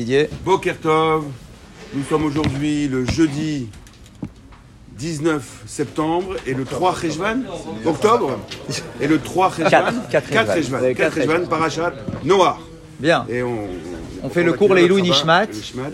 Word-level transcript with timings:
Didier. 0.00 0.30
Bokertov, 0.46 1.24
nous 1.94 2.04
sommes 2.08 2.24
aujourd'hui 2.24 2.88
le 2.88 3.04
jeudi 3.04 3.68
19 4.96 5.42
septembre 5.66 6.36
et 6.46 6.54
le 6.54 6.64
3 6.64 6.92
Rejvan, 6.92 7.40
octobre, 7.84 8.38
et 8.98 9.06
le 9.06 9.18
3 9.18 9.48
Rejvan, 9.50 9.68
Quatre, 9.68 10.08
quatre 10.10 10.30
4 10.30 10.54
Rejvan. 10.54 10.54
Rejvan, 10.54 10.80
Ouais, 10.80 10.94
4 10.94 11.14
quatre 11.14 11.28
Rejvan, 11.28 11.46
Parashat, 11.48 11.92
Noah. 12.24 12.58
Bien. 12.98 13.26
Et 13.28 13.42
on, 13.42 13.68
On 14.22 14.30
fait 14.30 14.42
le 14.42 14.54
cours 14.54 14.72
Leilou 14.72 15.00
Nishmat. 15.00 15.46
Nishmat. 15.48 15.90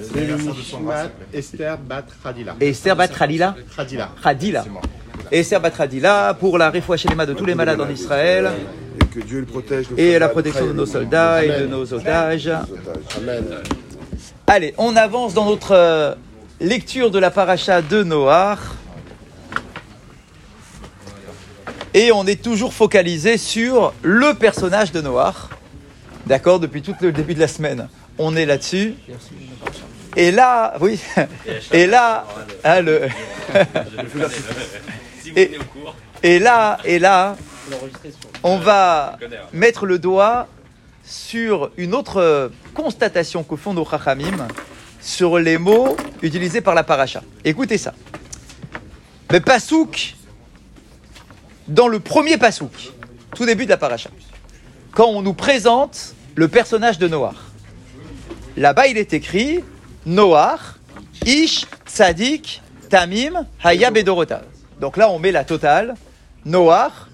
Esther 1.35 1.77
Bat 1.79 2.07
Khadila. 2.23 2.55
Et 2.61 2.69
Esther 2.69 2.95
Bat 2.95 3.09
Khadila 3.09 3.57
Khadila. 4.23 4.65
Esther 5.33 5.61
Bat 5.61 5.71
Khadila 5.71 6.37
pour 6.39 6.59
la 6.59 6.73
Shelema 6.97 7.27
de 7.27 7.33
tous 7.35 7.45
les 7.45 7.57
malades 7.57 7.81
en 7.81 7.91
Israël 7.91 8.51
Et 9.01 9.05
que 9.07 9.19
Dieu 9.27 9.41
le 9.41 9.47
protège. 9.47 9.87
et 9.97 10.17
la 10.17 10.29
protection 10.29 10.67
de 10.67 10.73
nos 10.73 10.87
soldats 10.87 11.45
et 11.45 11.61
de 11.63 11.67
nos 11.67 11.93
otages. 11.93 12.49
Amen. 12.49 13.45
Allez, 14.47 14.75
on 14.79 14.95
avance 14.97 15.35
dans 15.35 15.45
notre 15.47 15.73
euh, 15.73 16.15
lecture 16.61 17.11
de 17.11 17.19
la 17.19 17.31
paracha 17.31 17.83
de 17.83 18.03
Noach. 18.03 18.59
Et 21.95 22.13
on 22.13 22.27
est 22.27 22.43
toujours 22.43 22.73
focalisé 22.73 23.39
sur 23.39 23.93
le 24.03 24.35
personnage 24.35 24.93
de 24.93 25.01
Noach. 25.01 25.35
D'accord 26.27 26.61
Depuis 26.61 26.83
tout 26.83 26.95
le 27.01 27.11
début 27.13 27.35
de 27.35 27.41
la 27.41 27.49
semaine, 27.49 27.89
on 28.19 28.37
est 28.37 28.47
là-dessus. 28.47 28.95
Et 30.15 30.31
là, 30.31 30.75
oui. 30.81 31.01
Et 31.73 31.87
là, 31.87 32.25
hein, 32.65 32.81
le- 32.83 33.09
et 36.23 36.39
là, 36.39 36.79
et 36.85 36.99
là, 36.99 37.37
on 38.43 38.59
va 38.59 39.19
mettre 39.53 39.87
le 39.87 39.99
doigt 39.99 40.47
sur 41.07 41.71
une 41.77 41.95
autre 41.95 42.21
euh, 42.21 42.49
constatation 42.75 43.45
que 43.45 43.55
font 43.57 43.73
nos 43.73 43.85
chachamim 43.89 44.49
sur 45.01 45.39
les 45.39 45.57
mots 45.57 45.97
utilisés 46.21 46.61
par 46.61 46.75
la 46.75 46.83
paracha. 46.83 47.23
Écoutez 47.45 47.79
ça. 47.79 47.95
Le 49.31 49.41
pasouk, 49.41 50.17
dans 51.69 51.87
le 51.87 52.01
premier 52.01 52.39
pasouk, 52.39 52.93
tout 53.35 53.47
début 53.47 53.65
de 53.65 53.71
la 53.71 53.77
paracha, 53.77 54.11
quand 54.93 55.07
on 55.07 55.23
nous 55.23 55.35
présente 55.35 56.15
le 56.35 56.49
personnage 56.49 56.99
de 56.99 57.07
Noach, 57.07 57.37
là-bas 58.57 58.89
il 58.89 58.99
est 58.99 59.13
écrit 59.13 59.63
Noach, 60.07 60.61
Ish, 61.25 61.67
Tzadik, 61.87 62.63
Tamim, 62.91 63.47
Haya 63.63 63.91
Bedorotav. 63.91 64.45
Donc 64.81 64.97
là 64.97 65.09
on 65.11 65.19
met 65.19 65.33
la 65.33 65.45
totale. 65.45 65.95
Noach, 66.45 67.06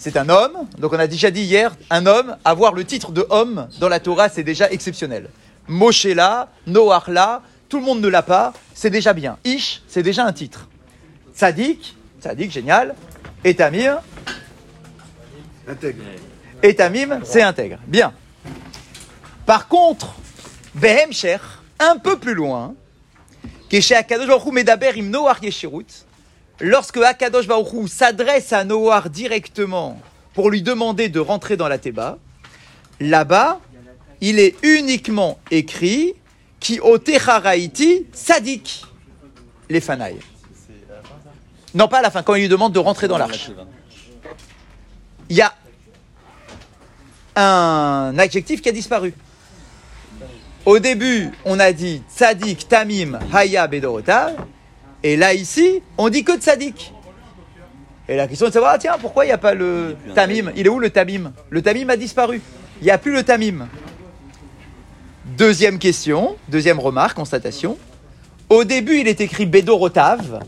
c'est 0.00 0.16
un 0.16 0.30
homme. 0.30 0.66
Donc 0.78 0.94
on 0.94 0.98
a 0.98 1.06
déjà 1.06 1.30
dit 1.30 1.42
hier, 1.42 1.76
un 1.90 2.06
homme, 2.06 2.36
avoir 2.42 2.72
le 2.72 2.84
titre 2.84 3.12
de 3.12 3.26
homme 3.28 3.68
dans 3.80 3.88
la 3.88 4.00
Torah, 4.00 4.30
c'est 4.30 4.42
déjà 4.42 4.70
exceptionnel. 4.70 5.28
Moshe 5.68 6.06
là, 6.06 6.48
Noach 6.66 7.08
là, 7.08 7.42
tout 7.68 7.78
le 7.78 7.84
monde 7.84 8.00
ne 8.00 8.08
l'a 8.08 8.22
pas, 8.22 8.54
c'est 8.74 8.88
déjà 8.88 9.12
bien. 9.12 9.36
Ish, 9.44 9.82
c'est 9.86 10.02
déjà 10.02 10.24
un 10.24 10.32
titre. 10.32 10.68
Tzadik, 11.36 11.96
Tzadik, 12.18 12.50
génial. 12.50 12.94
Et 13.44 13.54
Tamim, 13.54 14.00
Intègre. 15.68 16.02
et 16.62 16.74
Tamim, 16.74 17.20
c'est 17.22 17.42
intègre. 17.42 17.78
Bien. 17.86 18.12
Par 19.44 19.68
contre, 19.68 20.14
Behem 20.74 21.12
Sher, 21.12 21.62
un 21.78 21.98
peu 21.98 22.18
plus 22.18 22.34
loin, 22.34 22.74
chez 23.70 23.94
Akadosh 23.94 24.26
Baruch 24.26 24.52
Medaber 24.52 24.92
im 24.96 25.10
Noach 25.10 25.42
Yeshirut, 25.42 26.06
lorsque 26.60 26.96
Akadosh 26.98 27.46
Baruch 27.46 27.72
Hu 27.72 27.88
s'adresse 27.88 28.52
à 28.52 28.64
Noach 28.64 29.08
directement 29.08 30.00
pour 30.34 30.50
lui 30.50 30.62
demander 30.62 31.08
de 31.08 31.20
rentrer 31.20 31.56
dans 31.56 31.68
la 31.68 31.78
Théba, 31.78 32.18
là-bas, 33.00 33.60
il 34.20 34.38
est 34.38 34.54
uniquement 34.62 35.38
écrit 35.50 36.14
qui 36.60 36.78
otecharaiti 36.80 38.06
sadik 38.12 38.84
les 39.68 39.80
fanailles. 39.80 40.20
Non, 41.74 41.88
pas 41.88 41.98
à 41.98 42.02
la 42.02 42.10
fin, 42.10 42.22
quand 42.22 42.34
il 42.34 42.42
lui 42.42 42.48
demande 42.48 42.72
de 42.72 42.78
rentrer 42.78 43.08
dans 43.08 43.16
l'arche. 43.16 43.50
Il 45.28 45.36
y 45.36 45.42
a 45.42 45.54
un 47.36 48.18
adjectif 48.18 48.60
qui 48.60 48.68
a 48.68 48.72
disparu. 48.72 49.14
Au 50.66 50.78
début, 50.78 51.30
on 51.44 51.58
a 51.58 51.72
dit 51.72 52.02
tzadik, 52.12 52.68
tamim, 52.68 53.18
haya, 53.32 53.66
bedorotav. 53.66 54.34
Et 55.02 55.16
là, 55.16 55.34
ici, 55.34 55.82
on 55.96 56.08
dit 56.08 56.24
que 56.24 56.36
tzadik. 56.36 56.92
Et 58.08 58.16
la 58.16 58.26
question 58.26 58.46
est 58.46 58.50
de 58.50 58.54
savoir, 58.54 58.72
ah, 58.74 58.78
tiens, 58.78 58.96
pourquoi 59.00 59.24
il 59.24 59.28
n'y 59.28 59.32
a 59.32 59.38
pas 59.38 59.54
le 59.54 59.96
tamim 60.14 60.50
Il 60.56 60.66
est 60.66 60.68
où 60.68 60.78
le 60.78 60.90
tamim 60.90 61.32
Le 61.48 61.62
tamim 61.62 61.88
a 61.88 61.96
disparu. 61.96 62.40
Il 62.80 62.84
n'y 62.84 62.90
a 62.90 62.98
plus 62.98 63.12
le 63.12 63.22
tamim. 63.22 63.68
Deuxième 65.38 65.78
question, 65.78 66.36
deuxième 66.48 66.80
remarque, 66.80 67.16
constatation. 67.16 67.78
Au 68.48 68.64
début, 68.64 68.98
il 68.98 69.08
est 69.08 69.20
écrit 69.20 69.46
bedorotav. 69.46 70.40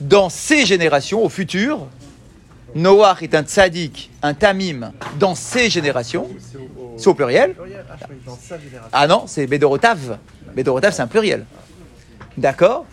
Dans 0.00 0.28
ces 0.28 0.66
générations, 0.66 1.24
au 1.24 1.28
futur, 1.28 1.86
Noach 2.74 3.22
est 3.22 3.34
un 3.34 3.42
tzadik, 3.42 4.10
un 4.22 4.34
tamim 4.34 4.92
dans 5.18 5.34
ces 5.34 5.70
générations. 5.70 6.28
C'est 6.98 7.06
au 7.08 7.14
pluriel 7.14 7.54
Ah 8.92 9.06
non, 9.06 9.24
c'est 9.26 9.46
Bedorotav. 9.46 10.18
Bedorotav, 10.54 10.92
c'est 10.92 11.02
un 11.02 11.06
pluriel. 11.06 11.46
D'accord? 12.36 12.84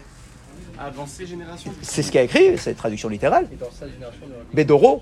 Avant 0.80 1.06
générations 1.06 1.72
C'est 1.82 2.02
ce 2.02 2.12
qu'il 2.12 2.20
a 2.20 2.24
écrit, 2.24 2.58
c'est 2.58 2.74
traduction 2.74 3.10
littérale. 3.10 3.48
Bedoro. 4.54 5.02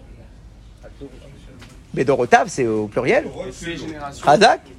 Bedorotav, 1.93 2.47
c'est 2.47 2.67
au 2.67 2.87
pluriel. 2.87 3.25
Et 3.47 3.51
ces 3.51 3.75
générations, 3.77 4.25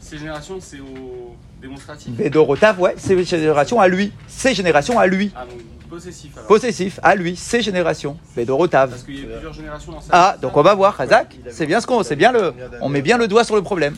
ces 0.00 0.18
générations 0.18 0.58
c'est 0.60 0.80
au 0.80 1.36
démonstratif. 1.60 2.10
Bedorotav, 2.12 2.80
ouais, 2.80 2.94
c'est 2.96 3.22
génération 3.24 3.80
à 3.80 3.88
lui. 3.88 4.12
Ces 4.26 4.54
générations 4.54 4.98
à 4.98 5.06
lui. 5.06 5.30
Ah, 5.36 5.44
donc 5.44 5.60
possessif 5.90 6.32
alors. 6.36 6.48
Possessif, 6.48 7.00
à 7.02 7.14
lui, 7.14 7.36
ces 7.36 7.60
générations. 7.60 8.16
Bedorotav. 8.34 8.90
Parce 8.90 9.02
qu'il 9.02 9.20
y 9.20 9.24
a 9.24 9.34
plusieurs 9.34 9.52
générations 9.52 9.92
dans. 9.92 10.00
Ah, 10.10 10.36
donc 10.40 10.56
on 10.56 10.62
va 10.62 10.74
voir, 10.74 10.94
Razak. 10.94 11.36
C'est 11.50 11.66
bien 11.66 11.80
ce 11.80 11.86
qu'on, 11.86 12.02
c'est 12.02 12.16
bien 12.16 12.32
le, 12.32 12.54
on 12.80 12.88
met 12.88 13.02
bien 13.02 13.18
le 13.18 13.28
doigt 13.28 13.44
sur 13.44 13.56
le 13.56 13.62
problème. 13.62 13.94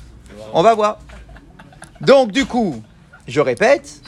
On 0.52 0.62
va 0.62 0.74
voir. 0.74 0.98
Donc 2.00 2.32
du 2.32 2.46
coup, 2.46 2.82
je 3.28 3.40
répète, 3.40 4.02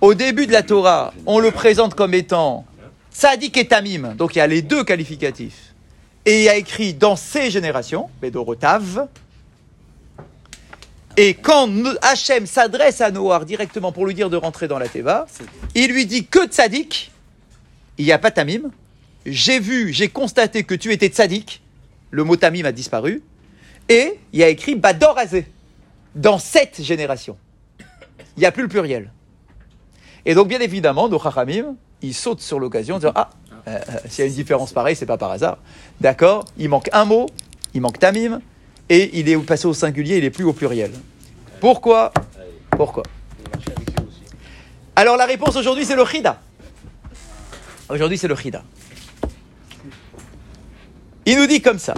au 0.00 0.14
début 0.14 0.46
de 0.46 0.52
la 0.52 0.62
Torah, 0.62 1.12
on 1.26 1.38
le 1.38 1.50
présente 1.50 1.94
comme 1.94 2.14
étant 2.14 2.64
Tzadik 3.12 3.56
et 3.56 3.66
Tamim. 3.66 4.14
Donc 4.14 4.34
il 4.34 4.38
y 4.38 4.42
a 4.42 4.46
les 4.46 4.62
deux 4.62 4.84
qualificatifs. 4.84 5.74
Et 6.26 6.38
il 6.38 6.42
y 6.44 6.48
a 6.48 6.56
écrit 6.56 6.94
dans 6.94 7.16
ces 7.16 7.50
générations, 7.50 8.08
Bedorotav. 8.20 9.08
Et 11.16 11.34
quand 11.34 11.68
Hachem 12.02 12.46
s'adresse 12.46 13.00
à 13.00 13.10
Noir 13.10 13.44
directement 13.44 13.92
pour 13.92 14.06
lui 14.06 14.14
dire 14.14 14.30
de 14.30 14.36
rentrer 14.36 14.68
dans 14.68 14.78
la 14.78 14.88
Teva, 14.88 15.26
il 15.74 15.92
lui 15.92 16.06
dit 16.06 16.26
que 16.26 16.46
Tzadik, 16.46 17.10
il 17.98 18.04
n'y 18.04 18.12
a 18.12 18.18
pas 18.18 18.30
Tamim. 18.30 18.70
J'ai 19.26 19.60
vu, 19.60 19.92
j'ai 19.92 20.08
constaté 20.08 20.64
que 20.64 20.74
tu 20.74 20.92
étais 20.92 21.08
Tzadik. 21.08 21.60
Le 22.10 22.24
mot 22.24 22.36
Tamim 22.36 22.64
a 22.64 22.72
disparu. 22.72 23.22
Et 23.88 24.18
il 24.32 24.38
y 24.38 24.44
a 24.44 24.48
écrit 24.48 24.76
Bador 24.76 25.18
Azé. 25.18 25.46
Dans 26.14 26.38
cette 26.38 26.82
génération. 26.82 27.36
Il 28.36 28.40
n'y 28.40 28.46
a 28.46 28.52
plus 28.52 28.62
le 28.62 28.68
pluriel. 28.68 29.10
Et 30.26 30.34
donc, 30.34 30.48
bien 30.48 30.60
évidemment, 30.60 31.08
nos 31.08 31.18
Chachamim, 31.18 31.76
ils 32.02 32.14
sautent 32.14 32.40
sur 32.40 32.58
l'occasion 32.58 32.96
en 32.96 32.98
disant 32.98 33.12
Ah, 33.14 33.30
euh, 33.68 33.78
euh, 33.88 33.96
s'il 34.08 34.24
y 34.24 34.26
a 34.26 34.30
une 34.30 34.36
différence 34.36 34.72
pareille, 34.72 34.96
c'est 34.96 35.06
pas 35.06 35.18
par 35.18 35.30
hasard. 35.30 35.58
D'accord 36.00 36.44
Il 36.58 36.68
manque 36.68 36.88
un 36.92 37.04
mot, 37.04 37.26
il 37.74 37.80
manque 37.80 37.98
Tamim, 37.98 38.40
et 38.88 39.18
il 39.18 39.28
est 39.28 39.36
passé 39.38 39.66
au 39.66 39.74
singulier, 39.74 40.18
il 40.18 40.24
est 40.24 40.30
plus 40.30 40.44
au 40.44 40.52
pluriel. 40.52 40.90
Pourquoi 41.60 42.12
Pourquoi 42.70 43.02
Alors, 44.96 45.16
la 45.16 45.26
réponse 45.26 45.56
aujourd'hui, 45.56 45.84
c'est 45.84 45.96
le 45.96 46.04
Chida. 46.04 46.40
Aujourd'hui, 47.88 48.18
c'est 48.18 48.28
le 48.28 48.36
Chida. 48.36 48.62
Il 51.26 51.38
nous 51.38 51.46
dit 51.46 51.60
comme 51.60 51.78
ça. 51.78 51.94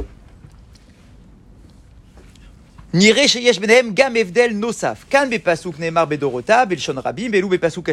Nire 2.94 3.26
sheyesh 3.26 3.58
benehem 3.58 3.94
gam 3.94 4.16
evdel 4.16 4.53
nosaf. 4.60 5.08
Kan 5.08 5.30
bepasuk 5.30 5.76
bedorota, 6.10 6.66
belshon 6.66 7.00
rabim, 7.00 7.32
belou 7.32 7.48
bepasuk 7.48 7.90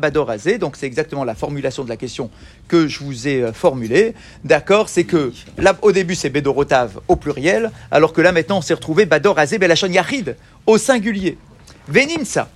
badorazé. 0.00 0.58
Donc 0.58 0.74
c'est 0.76 0.86
exactement 0.86 1.22
la 1.22 1.36
formulation 1.36 1.84
de 1.84 1.88
la 1.88 1.96
question 1.96 2.30
que 2.66 2.88
je 2.88 2.98
vous 2.98 3.28
ai 3.28 3.42
euh, 3.42 3.52
formulée. 3.52 4.12
D'accord 4.42 4.88
C'est 4.88 5.04
que 5.04 5.32
là, 5.56 5.76
au 5.82 5.92
début, 5.92 6.16
c'est 6.16 6.30
bedorotav 6.30 7.00
au 7.06 7.14
pluriel, 7.14 7.70
alors 7.92 8.12
que 8.12 8.20
là, 8.20 8.32
maintenant, 8.32 8.58
on 8.58 8.60
s'est 8.60 8.74
retrouvé 8.74 9.06
badorazé, 9.06 9.58
belashon 9.58 9.86
yachid 9.86 10.34
au 10.66 10.78
singulier. 10.78 11.38
Venimsa. 11.86 12.48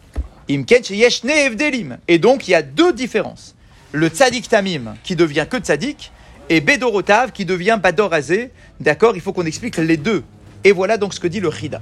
Imken 0.51 0.83
sheyesh 0.83 1.23
ne 1.23 1.31
evdelim. 1.31 1.99
Et 2.09 2.19
donc, 2.19 2.49
il 2.49 2.51
y 2.51 2.55
a 2.57 2.63
deux 2.63 2.93
différences. 2.93 3.55
Le 3.93 4.09
tzadik 4.09 4.49
tamim, 4.49 4.97
qui 5.05 5.15
devient 5.15 5.47
que 5.49 5.59
tzadik, 5.59 6.11
et 6.49 6.61
bedorotav, 6.61 7.31
qui 7.31 7.45
devient 7.45 7.79
badorazé. 7.81 8.51
D'accord 8.81 9.15
Il 9.15 9.21
faut 9.21 9.33
qu'on 9.33 9.47
explique 9.47 9.77
les 9.77 9.97
deux. 9.97 10.25
Et 10.65 10.73
voilà 10.73 10.97
donc 10.97 11.15
ce 11.15 11.21
que 11.21 11.27
dit 11.27 11.41
le 11.41 11.51
Chida. 11.51 11.81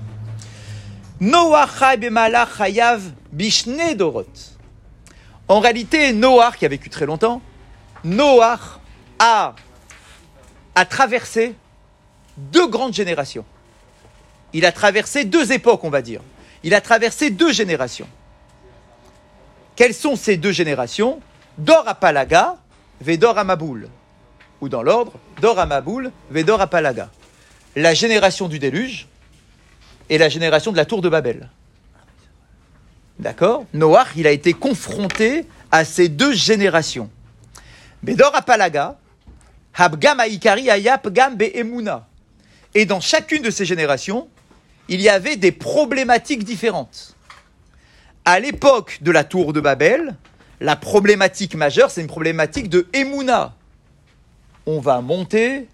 Noach 1.21 1.79
chai 1.79 1.97
bemalach 1.97 2.59
chayav 2.59 3.01
bishne 3.31 3.95
dorot. 3.95 4.27
En 5.49 5.61
réalité, 5.61 6.13
Noach, 6.13 6.57
qui 6.59 6.67
a 6.67 6.69
vécu 6.69 6.91
très 6.91 7.07
longtemps, 7.07 7.41
Noach 8.05 8.81
a, 9.19 9.55
a 10.75 10.85
traversé 10.85 11.55
deux 12.37 12.67
grandes 12.67 12.95
générations. 12.95 13.45
Il 14.53 14.67
a 14.67 14.73
traversé 14.73 15.25
deux 15.25 15.53
époques, 15.53 15.85
on 15.85 15.91
va 15.91 16.03
dire. 16.03 16.21
Il 16.65 16.75
a 16.75 16.81
traversé 16.81 17.31
deux 17.31 17.53
générations. 17.53 18.09
Quelles 19.77 19.95
sont 19.95 20.17
ces 20.17 20.37
deux 20.37 20.53
générations? 20.53 21.21
Dor 21.59 21.85
à 21.87 21.95
Palaga, 21.95 22.57
Vedor 23.01 23.39
à 23.39 23.45
Maboul. 23.45 23.89
Ou 24.61 24.69
dans 24.69 24.83
l'ordre, 24.83 25.13
Dor 25.41 25.59
à 25.59 25.67
Maboul, 25.67 26.11
Vedor 26.31 26.61
à 26.61 26.67
Palaga. 26.67 27.11
La 27.75 27.95
génération 27.95 28.49
du 28.49 28.59
déluge 28.59 29.07
et 30.11 30.19
la 30.19 30.29
génération 30.29 30.73
de 30.73 30.77
la 30.77 30.85
tour 30.85 31.01
de 31.01 31.09
Babel. 31.09 31.49
D'accord 33.19 33.65
Noach, 33.73 34.09
il 34.17 34.27
a 34.27 34.31
été 34.31 34.53
confronté 34.53 35.47
à 35.71 35.85
ces 35.85 36.09
deux 36.09 36.35
générations. 36.35 37.11
Bedor 38.03 38.35
Apalaga, 38.35 38.99
Habgam 39.75 40.21
Aikari 40.21 40.69
Ayap 40.69 41.09
Gam 41.09 41.37
Be'emuna. 41.37 42.07
Et 42.75 42.85
dans 42.85 43.01
chacune 43.01 43.43
de 43.43 43.51
ces 43.51 43.65
générations, 43.65 44.29
il 44.89 45.01
y 45.01 45.09
avait 45.09 45.37
des 45.37 45.53
problématiques 45.53 46.45
différentes. 46.45 47.17
À 48.25 48.41
l'époque 48.41 48.99
de 49.01 49.11
la 49.11 49.25
tour 49.25 49.53
de 49.53 49.61
Babel, 49.61 50.17
la 50.61 50.77
problématique 50.77 51.55
majeure, 51.55 51.91
c'est 51.91 52.01
une 52.01 52.07
problématique 52.07 52.69
de 52.69 52.87
Emuna. 52.93 53.55
On 54.67 54.81
va 54.81 55.01
monter, 55.01 55.69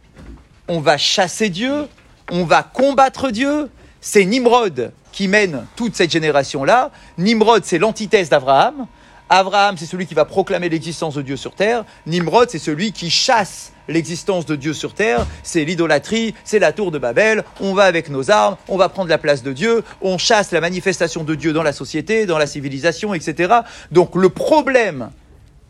on 0.68 0.80
va 0.80 0.98
chasser 0.98 1.48
Dieu, 1.48 1.88
on 2.30 2.44
va 2.44 2.62
combattre 2.62 3.30
Dieu. 3.30 3.70
C'est 4.00 4.24
Nimrod 4.24 4.92
qui 5.12 5.28
mène 5.28 5.66
toute 5.74 5.96
cette 5.96 6.12
génération-là. 6.12 6.90
Nimrod, 7.16 7.64
c'est 7.64 7.78
l'antithèse 7.78 8.28
d'Abraham. 8.28 8.86
Abraham, 9.30 9.76
c'est 9.76 9.86
celui 9.86 10.06
qui 10.06 10.14
va 10.14 10.24
proclamer 10.24 10.68
l'existence 10.68 11.14
de 11.14 11.22
Dieu 11.22 11.36
sur 11.36 11.54
terre. 11.54 11.84
Nimrod, 12.06 12.48
c'est 12.48 12.58
celui 12.58 12.92
qui 12.92 13.10
chasse 13.10 13.72
l'existence 13.88 14.46
de 14.46 14.56
Dieu 14.56 14.72
sur 14.72 14.94
terre. 14.94 15.26
C'est 15.42 15.64
l'idolâtrie, 15.64 16.34
c'est 16.44 16.58
la 16.58 16.72
tour 16.72 16.90
de 16.90 16.98
Babel. 16.98 17.44
On 17.60 17.74
va 17.74 17.84
avec 17.84 18.08
nos 18.08 18.30
armes, 18.30 18.56
on 18.68 18.76
va 18.76 18.88
prendre 18.88 19.10
la 19.10 19.18
place 19.18 19.42
de 19.42 19.52
Dieu, 19.52 19.82
on 20.00 20.16
chasse 20.18 20.52
la 20.52 20.60
manifestation 20.60 21.24
de 21.24 21.34
Dieu 21.34 21.52
dans 21.52 21.62
la 21.62 21.72
société, 21.72 22.24
dans 22.24 22.38
la 22.38 22.46
civilisation, 22.46 23.12
etc. 23.12 23.54
Donc 23.90 24.14
le 24.14 24.28
problème 24.28 25.10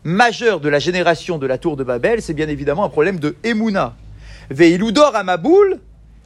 majeur 0.03 0.59
de 0.59 0.69
la 0.69 0.79
génération 0.79 1.37
de 1.37 1.47
la 1.47 1.57
tour 1.57 1.75
de 1.75 1.83
Babel, 1.83 2.21
c'est 2.21 2.33
bien 2.33 2.47
évidemment 2.47 2.85
un 2.85 2.89
problème 2.89 3.19
de 3.19 3.35
Emouna. 3.43 3.95
Veiludor 4.49 5.15
à 5.15 5.23
Maboul, 5.23 5.79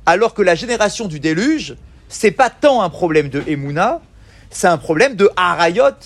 alors 0.05 0.33
que 0.33 0.41
la 0.41 0.55
génération 0.55 1.07
du 1.07 1.19
déluge, 1.19 1.75
c'est 2.09 2.31
pas 2.31 2.49
tant 2.49 2.81
un 2.81 2.89
problème 2.89 3.29
de 3.29 3.43
Emouna, 3.47 4.01
c'est 4.49 4.67
un 4.67 4.77
problème 4.77 5.15
de 5.15 5.29
Harayot, 5.35 5.97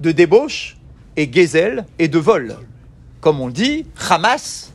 de 0.00 0.12
débauche, 0.12 0.76
et 1.16 1.30
Gezel, 1.30 1.84
et 1.98 2.08
de 2.08 2.18
vol. 2.18 2.56
Comme 3.20 3.40
on 3.40 3.46
le 3.46 3.52
dit, 3.52 3.86
Hamas, 4.08 4.72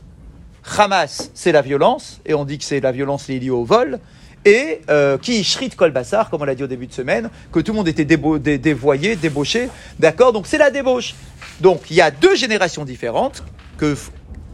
Hamas, 0.76 1.30
c'est 1.34 1.52
la 1.52 1.62
violence, 1.62 2.20
et 2.24 2.34
on 2.34 2.44
dit 2.44 2.58
que 2.58 2.64
c'est 2.64 2.80
la 2.80 2.92
violence 2.92 3.28
liée 3.28 3.50
au 3.50 3.64
vol, 3.64 3.98
et 4.44 4.80
euh, 4.90 5.18
qui 5.18 5.42
shrit 5.42 5.70
kol 5.70 5.90
bassar, 5.90 6.30
comme 6.30 6.42
on 6.42 6.44
l'a 6.44 6.54
dit 6.54 6.62
au 6.62 6.68
début 6.68 6.86
de 6.86 6.92
semaine, 6.92 7.30
que 7.50 7.58
tout 7.58 7.72
le 7.72 7.76
monde 7.76 7.88
était 7.88 8.04
dévoyé, 8.04 9.16
débauché, 9.16 9.68
d'accord? 9.98 10.32
Donc 10.32 10.46
c'est 10.46 10.58
la 10.58 10.70
débauche. 10.70 11.14
Donc 11.60 11.90
il 11.90 11.96
y 11.96 12.00
a 12.00 12.12
deux 12.12 12.36
générations 12.36 12.84
différentes 12.84 13.42
que 13.76 13.96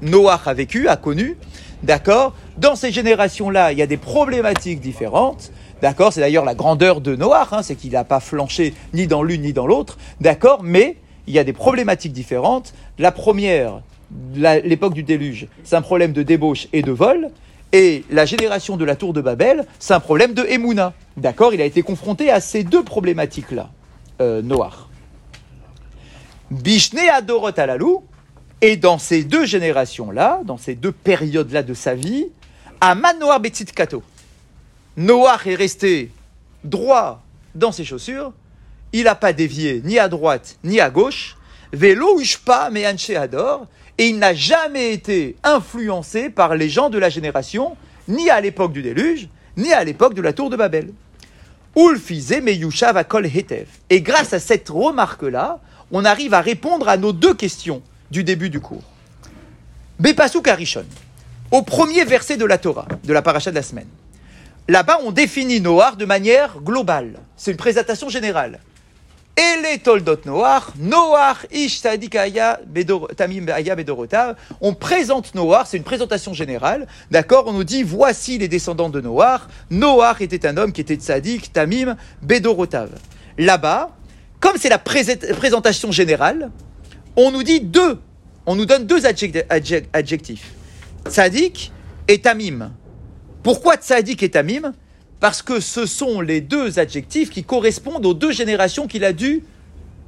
Noach 0.00 0.46
a 0.46 0.54
vécu, 0.54 0.88
a 0.88 0.96
connu, 0.96 1.36
d'accord 1.82 2.34
Dans 2.58 2.76
ces 2.76 2.92
générations-là, 2.92 3.72
il 3.72 3.78
y 3.78 3.82
a 3.82 3.86
des 3.86 3.96
problématiques 3.96 4.80
différentes, 4.80 5.52
d'accord 5.80 6.12
C'est 6.12 6.20
d'ailleurs 6.20 6.44
la 6.44 6.54
grandeur 6.54 7.00
de 7.00 7.16
Noach, 7.16 7.52
hein, 7.52 7.62
c'est 7.62 7.74
qu'il 7.74 7.92
n'a 7.92 8.04
pas 8.04 8.20
flanché 8.20 8.74
ni 8.94 9.06
dans 9.06 9.22
l'une 9.22 9.42
ni 9.42 9.52
dans 9.52 9.66
l'autre, 9.66 9.98
d'accord 10.20 10.62
Mais 10.62 10.96
il 11.26 11.34
y 11.34 11.38
a 11.38 11.44
des 11.44 11.52
problématiques 11.52 12.12
différentes. 12.12 12.74
La 12.98 13.12
première, 13.12 13.82
l'époque 14.34 14.94
du 14.94 15.02
déluge, 15.02 15.46
c'est 15.64 15.76
un 15.76 15.82
problème 15.82 16.12
de 16.12 16.22
débauche 16.22 16.68
et 16.72 16.82
de 16.82 16.92
vol. 16.92 17.30
Et 17.72 18.04
la 18.10 18.26
génération 18.26 18.76
de 18.76 18.84
la 18.84 18.96
tour 18.96 19.14
de 19.14 19.22
Babel, 19.22 19.64
c'est 19.78 19.94
un 19.94 20.00
problème 20.00 20.34
de 20.34 20.44
Emouna. 20.44 20.92
D'accord 21.16 21.54
Il 21.54 21.60
a 21.62 21.64
été 21.64 21.82
confronté 21.82 22.30
à 22.30 22.40
ces 22.40 22.64
deux 22.64 22.82
problématiques-là, 22.82 23.70
euh, 24.20 24.42
Noach. 24.42 24.88
Bishne 26.50 26.98
Adorot 26.98 27.50
et 28.62 28.76
dans 28.76 28.96
ces 28.96 29.24
deux 29.24 29.44
générations-là, 29.44 30.40
dans 30.44 30.56
ces 30.56 30.76
deux 30.76 30.92
périodes-là 30.92 31.64
de 31.64 31.74
sa 31.74 31.94
vie, 31.94 32.28
Aman 32.80 33.18
Noach 33.18 33.42
Betzit 33.42 33.66
Kato. 33.66 34.02
Noach 34.96 35.46
est 35.46 35.56
resté 35.56 36.12
droit 36.62 37.22
dans 37.56 37.72
ses 37.72 37.84
chaussures, 37.84 38.32
il 38.92 39.04
n'a 39.04 39.16
pas 39.16 39.32
dévié 39.32 39.82
ni 39.84 39.98
à 39.98 40.08
droite 40.08 40.58
ni 40.62 40.80
à 40.80 40.90
gauche, 40.90 41.36
vélo 41.72 42.20
pas 42.44 42.70
mais 42.70 42.86
Anche 42.86 43.10
Ador, 43.10 43.66
et 43.98 44.06
il 44.06 44.18
n'a 44.18 44.32
jamais 44.32 44.92
été 44.92 45.36
influencé 45.42 46.30
par 46.30 46.54
les 46.54 46.68
gens 46.68 46.88
de 46.88 46.98
la 46.98 47.10
génération, 47.10 47.76
ni 48.06 48.30
à 48.30 48.40
l'époque 48.40 48.72
du 48.72 48.82
déluge, 48.82 49.28
ni 49.56 49.72
à 49.72 49.82
l'époque 49.82 50.14
de 50.14 50.22
la 50.22 50.32
tour 50.32 50.50
de 50.50 50.56
Babel. 50.56 50.92
Ulfize 51.76 52.40
Meyushav 52.42 52.96
Akol 52.96 53.26
Hetev. 53.26 53.66
Et 53.90 54.02
grâce 54.02 54.32
à 54.32 54.38
cette 54.38 54.68
remarque-là, 54.68 55.60
on 55.90 56.04
arrive 56.04 56.34
à 56.34 56.40
répondre 56.40 56.88
à 56.88 56.96
nos 56.96 57.12
deux 57.12 57.34
questions 57.34 57.82
du 58.12 58.22
début 58.24 58.50
du 58.50 58.60
cours. 58.60 58.84
Bepasuk 59.98 60.48
au 61.50 61.62
premier 61.62 62.04
verset 62.04 62.36
de 62.36 62.44
la 62.44 62.58
Torah, 62.58 62.86
de 63.02 63.12
la 63.12 63.22
paracha 63.22 63.50
de 63.50 63.56
la 63.56 63.62
semaine. 63.62 63.88
Là-bas, 64.68 64.98
on 65.04 65.10
définit 65.10 65.60
Noach 65.60 65.96
de 65.96 66.04
manière 66.04 66.60
globale. 66.60 67.18
C'est 67.36 67.50
une 67.50 67.56
présentation 67.56 68.08
générale. 68.08 68.60
Et 69.36 69.62
les 69.62 69.78
Toldot 69.78 70.20
Noach, 70.26 70.74
Noach 70.78 71.46
ish 71.50 71.80
tamim 71.80 73.46
bedorotav. 73.76 74.36
On 74.60 74.74
présente 74.74 75.34
Noach, 75.34 75.66
c'est 75.68 75.78
une 75.78 75.84
présentation 75.84 76.34
générale. 76.34 76.86
D'accord 77.10 77.44
On 77.46 77.52
nous 77.54 77.64
dit 77.64 77.82
voici 77.82 78.36
les 78.38 78.48
descendants 78.48 78.90
de 78.90 79.00
Noach. 79.00 79.40
Noach 79.70 80.20
était 80.20 80.46
un 80.46 80.58
homme 80.58 80.72
qui 80.72 80.82
était 80.82 80.96
tzadik, 80.96 81.52
tamim, 81.52 81.96
bedorotav. 82.20 82.90
Là-bas, 83.38 83.90
comme 84.38 84.56
c'est 84.58 84.68
la 84.68 84.78
présent- 84.78 85.14
présentation 85.38 85.90
générale, 85.92 86.50
on 87.16 87.30
nous 87.30 87.42
dit 87.42 87.60
deux. 87.60 87.98
On 88.46 88.56
nous 88.56 88.66
donne 88.66 88.86
deux 88.86 89.00
adjec- 89.00 89.46
adjec- 89.48 89.86
adjectifs. 89.92 90.52
Tzadik 91.08 91.72
et 92.08 92.20
tamim. 92.20 92.72
Pourquoi 93.42 93.76
Tzadik 93.76 94.22
et 94.22 94.30
Tamim? 94.30 94.72
Parce 95.20 95.42
que 95.42 95.60
ce 95.60 95.86
sont 95.86 96.20
les 96.20 96.40
deux 96.40 96.78
adjectifs 96.78 97.30
qui 97.30 97.44
correspondent 97.44 98.06
aux 98.06 98.14
deux 98.14 98.32
générations 98.32 98.86
qu'il 98.86 99.04
a 99.04 99.12
dû 99.12 99.44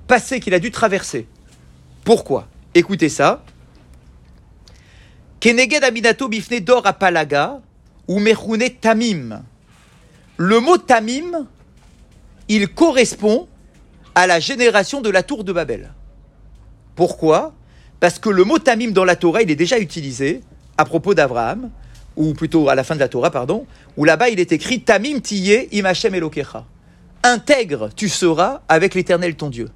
passer, 0.06 0.40
qu'il 0.40 0.54
a 0.54 0.58
dû 0.58 0.70
traverser. 0.70 1.26
Pourquoi? 2.04 2.48
Écoutez 2.74 3.08
ça. 3.08 3.44
Keneged 5.40 5.84
Aminato 5.84 6.28
Bifne 6.28 6.60
Dor 6.60 6.86
Apalaga 6.86 7.60
ou 8.08 8.18
Mechune 8.18 8.68
Tamim. 8.80 9.42
Le 10.36 10.60
mot 10.60 10.78
Tamim, 10.78 11.46
il 12.48 12.68
correspond 12.68 13.48
à 14.14 14.26
la 14.26 14.40
génération 14.40 15.00
de 15.00 15.10
la 15.10 15.22
tour 15.22 15.44
de 15.44 15.52
Babel. 15.52 15.92
Pourquoi? 16.96 17.52
Parce 18.00 18.18
que 18.18 18.28
le 18.28 18.44
mot 18.44 18.58
Tamim 18.58 18.90
dans 18.90 19.04
la 19.04 19.16
Torah, 19.16 19.42
il 19.42 19.50
est 19.50 19.56
déjà 19.56 19.78
utilisé 19.78 20.42
à 20.76 20.84
propos 20.84 21.14
d'Abraham, 21.14 21.70
ou 22.16 22.34
plutôt 22.34 22.68
à 22.68 22.74
la 22.74 22.84
fin 22.84 22.94
de 22.94 23.00
la 23.00 23.08
Torah, 23.08 23.30
pardon, 23.30 23.66
où 23.96 24.04
là-bas 24.04 24.28
il 24.28 24.40
est 24.40 24.52
écrit 24.52 24.80
Tamim 24.80 25.20
tiye 25.20 25.68
im 25.72 25.84
Hashem 25.84 26.14
Elokecha. 26.14 26.64
Intègre 27.22 27.90
tu 27.94 28.08
seras 28.08 28.60
avec 28.68 28.94
l'Éternel 28.94 29.34
ton 29.34 29.48
Dieu. 29.48 29.68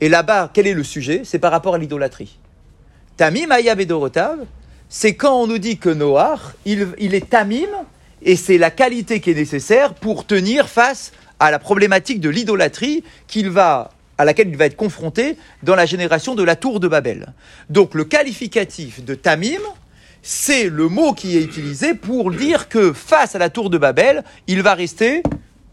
Et 0.00 0.08
là-bas, 0.08 0.50
quel 0.52 0.66
est 0.66 0.74
le 0.74 0.82
sujet? 0.82 1.22
C'est 1.24 1.38
par 1.38 1.52
rapport 1.52 1.74
à 1.74 1.78
l'idolâtrie. 1.78 2.38
Tamim 3.16 3.50
aya 3.50 3.74
bedorotav, 3.74 4.38
c'est 4.88 5.14
quand 5.14 5.42
on 5.42 5.46
nous 5.46 5.58
dit 5.58 5.78
que 5.78 5.90
Noach, 5.90 6.40
il, 6.64 6.88
il 6.98 7.14
est 7.14 7.30
tamim, 7.30 7.68
et 8.22 8.36
c'est 8.36 8.58
la 8.58 8.70
qualité 8.70 9.20
qui 9.20 9.30
est 9.30 9.34
nécessaire 9.34 9.94
pour 9.94 10.26
tenir 10.26 10.68
face 10.68 11.12
à 11.38 11.50
la 11.50 11.58
problématique 11.58 12.20
de 12.20 12.28
l'idolâtrie 12.28 13.04
qu'il 13.26 13.50
va 13.50 13.90
à 14.20 14.24
laquelle 14.26 14.48
il 14.48 14.56
va 14.56 14.66
être 14.66 14.76
confronté 14.76 15.38
dans 15.62 15.74
la 15.74 15.86
génération 15.86 16.34
de 16.34 16.42
la 16.42 16.54
tour 16.54 16.78
de 16.78 16.88
Babel. 16.88 17.32
Donc 17.70 17.94
le 17.94 18.04
qualificatif 18.04 19.02
de 19.02 19.14
tamim, 19.14 19.62
c'est 20.20 20.68
le 20.68 20.88
mot 20.88 21.14
qui 21.14 21.38
est 21.38 21.42
utilisé 21.42 21.94
pour 21.94 22.30
dire 22.30 22.68
que 22.68 22.92
face 22.92 23.34
à 23.34 23.38
la 23.38 23.48
tour 23.48 23.70
de 23.70 23.78
Babel, 23.78 24.22
il 24.46 24.60
va 24.60 24.74
rester 24.74 25.22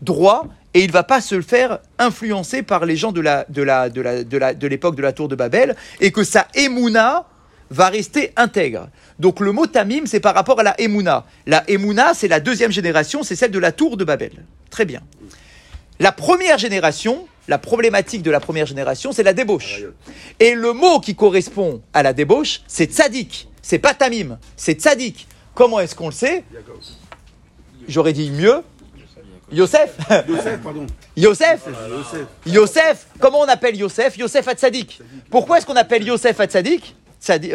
droit 0.01 0.47
et 0.73 0.81
il 0.85 0.91
va 0.91 1.03
pas 1.03 1.19
se 1.19 1.41
faire 1.41 1.79
influencer 1.99 2.63
par 2.63 2.85
les 2.85 2.95
gens 2.95 3.11
de 3.11 3.19
la 3.19 3.45
de 3.49 3.61
la 3.63 3.89
de 3.89 3.99
la 3.99 4.23
de 4.23 4.37
la 4.37 4.53
de 4.53 4.67
l'époque 4.67 4.95
de 4.95 5.01
la 5.01 5.11
tour 5.11 5.27
de 5.27 5.35
Babel 5.35 5.75
et 5.99 6.11
que 6.11 6.23
sa 6.23 6.47
émouna 6.55 7.25
va 7.69 7.89
rester 7.89 8.31
intègre. 8.37 8.87
Donc 9.19 9.41
le 9.41 9.51
mot 9.51 9.67
tamim 9.67 10.05
c'est 10.05 10.21
par 10.21 10.35
rapport 10.35 10.61
à 10.61 10.63
la 10.63 10.79
émouna. 10.79 11.25
La 11.47 11.69
émouna 11.69 12.13
c'est 12.13 12.29
la 12.29 12.39
deuxième 12.39 12.71
génération, 12.71 13.23
c'est 13.23 13.35
celle 13.35 13.51
de 13.51 13.59
la 13.59 13.73
tour 13.73 13.97
de 13.97 14.05
Babel. 14.05 14.45
Très 14.69 14.85
bien. 14.85 15.01
La 15.99 16.11
première 16.11 16.57
génération, 16.57 17.27
la 17.47 17.57
problématique 17.57 18.21
de 18.21 18.31
la 18.31 18.39
première 18.39 18.65
génération, 18.65 19.11
c'est 19.11 19.23
la 19.23 19.33
débauche. 19.33 19.81
Et 20.39 20.53
le 20.53 20.73
mot 20.73 20.99
qui 20.99 21.15
correspond 21.15 21.81
à 21.93 22.03
la 22.03 22.13
débauche, 22.13 22.61
c'est 22.67 22.91
tzadik. 22.93 23.47
C'est 23.61 23.79
pas 23.79 23.93
tamim, 23.93 24.37
c'est 24.55 24.79
tzadik. 24.79 25.27
Comment 25.53 25.79
est-ce 25.79 25.95
qu'on 25.95 26.07
le 26.07 26.13
sait? 26.13 26.43
J'aurais 27.87 28.13
dit 28.13 28.29
mieux. 28.31 28.61
Yosef 29.49 29.95
Yosef, 30.27 30.59
pardon. 30.61 30.85
Yosef 31.15 31.61
Yosef. 31.65 32.25
Yosef 32.45 33.07
Comment 33.19 33.39
on 33.39 33.47
appelle 33.47 33.77
Yosef? 33.77 34.17
Yosef 34.17 34.45
Hatzadik. 34.45 34.99
Pourquoi 35.31 35.57
est-ce 35.57 35.65
qu'on 35.65 35.77
appelle 35.77 36.03
Yosef 36.05 36.37
Hatzadik 36.37 36.81
Tzadi- 36.83 36.93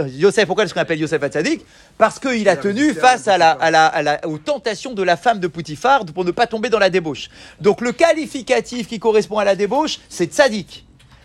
Yosef, 0.08 0.46
pourquoi 0.46 0.64
est-ce 0.64 0.74
qu'on 0.74 0.80
appelle 0.80 0.98
Yosef 1.00 1.22
Hatzadik 1.22 1.64
Parce 1.96 2.18
qu'il 2.18 2.48
a 2.48 2.56
tenu 2.56 2.92
face 2.94 3.28
à 3.28 3.38
la, 3.38 3.52
à 3.52 3.70
la- 3.70 3.86
à 3.86 4.02
la- 4.02 4.26
aux 4.26 4.38
tentations 4.38 4.92
de 4.92 5.02
la 5.02 5.16
femme 5.16 5.38
de 5.40 5.46
Poutifar 5.46 6.04
pour 6.06 6.24
ne 6.24 6.30
pas 6.32 6.46
tomber 6.46 6.68
dans 6.68 6.78
la 6.80 6.90
débauche. 6.90 7.28
Donc 7.60 7.80
le 7.80 7.92
qualificatif 7.92 8.88
qui 8.88 8.98
correspond 8.98 9.38
à 9.38 9.44
la 9.44 9.54
débauche, 9.56 9.98
c'est 10.08 10.26
Tzadik. 10.32 10.84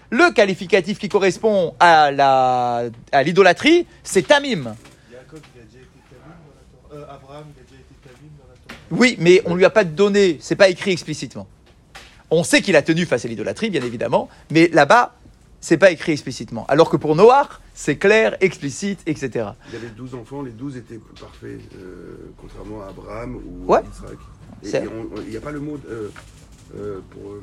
Le 0.10 0.32
qualificatif 0.32 1.00
qui 1.00 1.10
correspond 1.10 1.74
à 1.80 2.12
la 2.12 2.84
à 3.12 3.24
l'idolâtrie, 3.24 3.86
c'est 4.04 4.26
tamim. 4.26 4.76
Jacob, 5.12 5.40
il 5.56 5.62
a 5.62 5.66
déjà 5.66 5.80
été 5.80 6.00
tamim 6.10 6.36
dans 6.46 6.54
la 6.54 7.00
Torah. 7.02 7.12
Euh, 7.12 7.16
Abraham, 7.16 7.46
il 7.56 7.60
a 7.60 7.64
déjà 7.66 7.76
été 7.82 7.96
tamim 8.04 8.32
dans 8.40 8.48
la 8.48 8.56
Torah. 8.56 8.80
Oui, 8.92 9.18
mais 9.20 9.42
on 9.46 9.56
lui 9.56 9.66
a 9.66 9.70
pas 9.70 9.84
donné, 9.84 10.38
c'est 10.40 10.56
pas 10.56 10.70
écrit 10.70 10.92
explicitement. 10.92 11.48
On 12.32 12.44
sait 12.44 12.62
qu'il 12.62 12.76
a 12.78 12.82
tenu 12.82 13.06
face 13.06 13.26
à 13.26 13.28
l'idolâtrie, 13.28 13.70
bien 13.70 13.82
évidemment, 13.84 14.30
mais 14.52 14.70
là-bas, 14.72 15.14
c'est 15.60 15.78
pas 15.78 15.92
écrit 15.92 16.12
explicitement. 16.14 16.66
Alors 16.68 16.90
que 16.90 16.98
pour 16.98 17.16
Noach, 17.16 17.60
c'est 17.74 17.98
clair, 17.98 18.38
explicite, 18.42 19.00
etc. 19.06 19.50
Il 19.72 19.76
avait 19.76 19.90
12 19.96 20.16
enfants, 20.16 20.42
les 20.42 20.52
12 20.52 20.78
étaient 20.78 21.00
parfaits, 21.20 21.60
euh, 21.76 22.16
contrairement 22.40 22.82
à 22.84 22.88
Abraham 22.88 23.36
ou 23.38 23.72
Ouais. 23.72 23.80
à 23.80 24.66
Isaac. 24.66 24.90
Il 25.24 25.30
n'y 25.30 25.38
a 25.38 25.42
pas 25.42 25.52
le 25.52 25.60
mot 25.60 25.78
euh, 25.90 26.10
euh, 26.76 27.00
pour. 27.12 27.32
euh, 27.34 27.42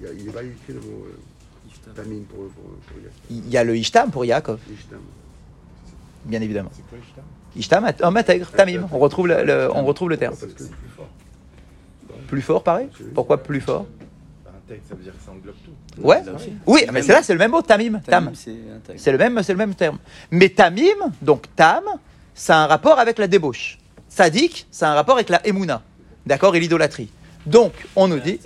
il 0.00 0.06
y 0.06 0.08
a- 0.08 0.12
il 0.12 0.24
n'est 0.26 0.32
pas 0.32 0.42
écrit 0.42 0.72
le 0.72 0.80
mot 0.80 1.06
euh, 1.06 1.92
tamim 1.94 2.22
pour, 2.28 2.38
pour, 2.48 2.64
pour 2.64 2.96
Yaakov. 2.98 3.12
Il 3.30 3.48
y 3.48 3.56
a 3.56 3.64
le 3.64 3.76
Ishtam 3.76 4.10
pour 4.10 4.24
Yaakov, 4.24 4.58
Ishtam. 4.72 4.98
bien 6.24 6.40
évidemment. 6.40 6.70
C'est 6.74 6.82
quoi, 6.88 6.98
Ishtam? 6.98 7.24
Ishtam, 7.56 7.92
homme 8.02 8.16
intègre, 8.16 8.50
tamim. 8.50 8.88
On 8.90 8.98
retrouve 8.98 9.28
le, 9.28 9.44
le- 9.44 9.70
on 9.72 9.84
retrouve 9.84 10.08
le 10.10 10.16
terme. 10.16 10.34
Plus 12.26 12.42
fort, 12.42 12.62
pareil? 12.62 12.88
Pourquoi 13.14 13.42
plus 13.42 13.60
fort? 13.60 13.86
Ça 14.66 14.94
veut 14.94 15.02
dire 15.02 15.12
que 15.12 15.22
ça 15.22 15.30
englobe 15.30 15.54
tout. 15.62 16.00
Ouais. 16.00 16.22
Oui, 16.66 16.86
mais 16.90 17.02
c'est 17.02 17.12
là, 17.12 17.22
c'est 17.22 17.34
le 17.34 17.38
même 17.38 17.50
mot, 17.50 17.60
tamim. 17.60 18.00
Tam. 18.00 18.32
Tamim, 18.32 18.34
c'est 18.96 19.12
le 19.12 19.18
même, 19.18 19.42
c'est 19.42 19.52
le 19.52 19.58
même 19.58 19.74
terme. 19.74 19.98
Mais 20.30 20.48
tamim, 20.48 21.12
donc 21.20 21.44
tam, 21.54 21.82
ça 22.34 22.60
a 22.60 22.64
un 22.64 22.66
rapport 22.66 22.98
avec 22.98 23.18
la 23.18 23.26
débauche. 23.26 23.78
Sadik, 24.08 24.66
ça 24.70 24.88
a 24.88 24.92
un 24.92 24.94
rapport 24.94 25.16
avec 25.16 25.28
la 25.28 25.46
emuna. 25.46 25.82
D'accord 26.24 26.56
Et 26.56 26.60
l'idolâtrie. 26.60 27.10
Donc, 27.44 27.72
on 27.94 28.08
nous 28.08 28.20
dit. 28.20 28.40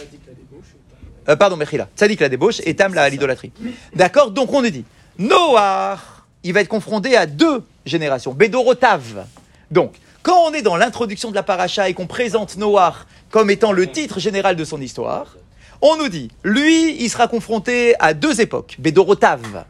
Euh, 1.28 1.36
pardon, 1.36 1.56
Mechila. 1.56 1.88
Sadik 1.94 2.20
la 2.20 2.28
débauche 2.28 2.60
et 2.64 2.74
tam 2.74 2.94
la 2.94 3.08
l'idolâtrie. 3.08 3.52
D'accord 3.94 4.32
Donc, 4.32 4.52
on 4.52 4.62
nous 4.62 4.70
dit. 4.70 4.84
Noah, 5.18 5.98
il 6.42 6.52
va 6.52 6.62
être 6.62 6.68
confronté 6.68 7.16
à 7.16 7.26
deux 7.26 7.62
générations. 7.86 8.34
Bédorotav. 8.34 9.24
Donc, 9.70 9.94
quand 10.22 10.48
on 10.48 10.52
est 10.52 10.62
dans 10.62 10.76
l'introduction 10.76 11.30
de 11.30 11.36
la 11.36 11.42
paracha 11.44 11.88
et 11.88 11.94
qu'on 11.94 12.06
présente 12.06 12.56
Noah 12.56 12.94
comme 13.30 13.50
étant 13.50 13.72
le 13.72 13.86
titre 13.86 14.18
général 14.18 14.56
de 14.56 14.64
son 14.64 14.80
histoire, 14.80 15.36
on 15.80 15.96
nous 15.96 16.08
dit, 16.08 16.30
lui, 16.44 16.96
il 17.02 17.08
sera 17.08 17.28
confronté 17.28 17.94
à 18.00 18.14
deux 18.14 18.40
époques, 18.40 18.76
Bédorotav. 18.78 19.64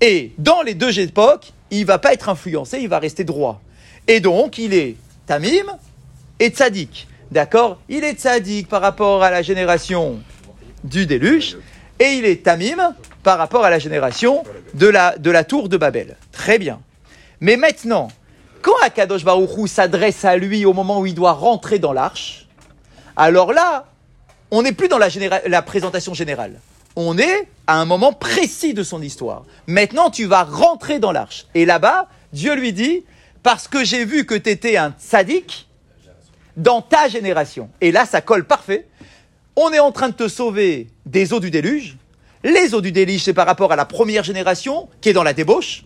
Et 0.00 0.32
dans 0.38 0.62
les 0.62 0.74
deux 0.74 0.98
époques, 0.98 1.52
il 1.70 1.84
va 1.86 1.98
pas 1.98 2.12
être 2.12 2.28
influencé, 2.28 2.78
il 2.80 2.88
va 2.88 2.98
rester 2.98 3.24
droit. 3.24 3.60
Et 4.08 4.20
donc, 4.20 4.58
il 4.58 4.74
est 4.74 4.96
Tamim 5.26 5.66
et 6.40 6.48
Tzadik. 6.48 7.06
D'accord? 7.30 7.78
Il 7.88 8.04
est 8.04 8.14
Tzadik 8.14 8.68
par 8.68 8.80
rapport 8.80 9.22
à 9.22 9.30
la 9.30 9.42
génération 9.42 10.20
du 10.84 11.06
déluge, 11.06 11.56
et 11.98 12.14
il 12.14 12.24
est 12.24 12.42
Tamim 12.42 12.94
par 13.22 13.38
rapport 13.38 13.64
à 13.64 13.70
la 13.70 13.78
génération 13.78 14.42
de 14.74 14.88
la, 14.88 15.16
de 15.18 15.30
la 15.30 15.44
tour 15.44 15.68
de 15.68 15.76
Babel. 15.76 16.16
Très 16.32 16.58
bien. 16.58 16.80
Mais 17.40 17.56
maintenant, 17.56 18.08
quand 18.62 18.74
Akadosh 18.82 19.24
Baruch 19.24 19.50
Hu 19.56 19.68
s'adresse 19.68 20.24
à 20.24 20.36
lui 20.36 20.64
au 20.64 20.72
moment 20.72 21.00
où 21.00 21.06
il 21.06 21.14
doit 21.14 21.32
rentrer 21.32 21.78
dans 21.78 21.92
l'arche, 21.92 22.48
alors 23.16 23.52
là, 23.52 23.86
on 24.52 24.62
n'est 24.62 24.72
plus 24.72 24.86
dans 24.88 24.98
la, 24.98 25.08
la 25.46 25.62
présentation 25.62 26.14
générale. 26.14 26.60
On 26.94 27.18
est 27.18 27.48
à 27.66 27.80
un 27.80 27.86
moment 27.86 28.12
précis 28.12 28.74
de 28.74 28.82
son 28.82 29.00
histoire. 29.00 29.44
Maintenant, 29.66 30.10
tu 30.10 30.26
vas 30.26 30.44
rentrer 30.44 30.98
dans 30.98 31.10
l'arche. 31.10 31.46
Et 31.54 31.64
là-bas, 31.64 32.08
Dieu 32.34 32.54
lui 32.54 32.74
dit, 32.74 33.02
parce 33.42 33.66
que 33.66 33.82
j'ai 33.82 34.04
vu 34.04 34.26
que 34.26 34.34
tu 34.34 34.50
étais 34.50 34.76
un 34.76 34.94
sadique 34.98 35.68
dans 36.58 36.82
ta 36.82 37.08
génération. 37.08 37.70
Et 37.80 37.92
là, 37.92 38.04
ça 38.04 38.20
colle 38.20 38.44
parfait. 38.44 38.86
On 39.56 39.72
est 39.72 39.78
en 39.78 39.90
train 39.90 40.10
de 40.10 40.14
te 40.14 40.28
sauver 40.28 40.88
des 41.06 41.32
eaux 41.32 41.40
du 41.40 41.50
déluge. 41.50 41.96
Les 42.44 42.74
eaux 42.74 42.82
du 42.82 42.92
déluge, 42.92 43.22
c'est 43.22 43.32
par 43.32 43.46
rapport 43.46 43.72
à 43.72 43.76
la 43.76 43.86
première 43.86 44.22
génération 44.22 44.90
qui 45.00 45.08
est 45.08 45.14
dans 45.14 45.22
la 45.22 45.32
débauche. 45.32 45.84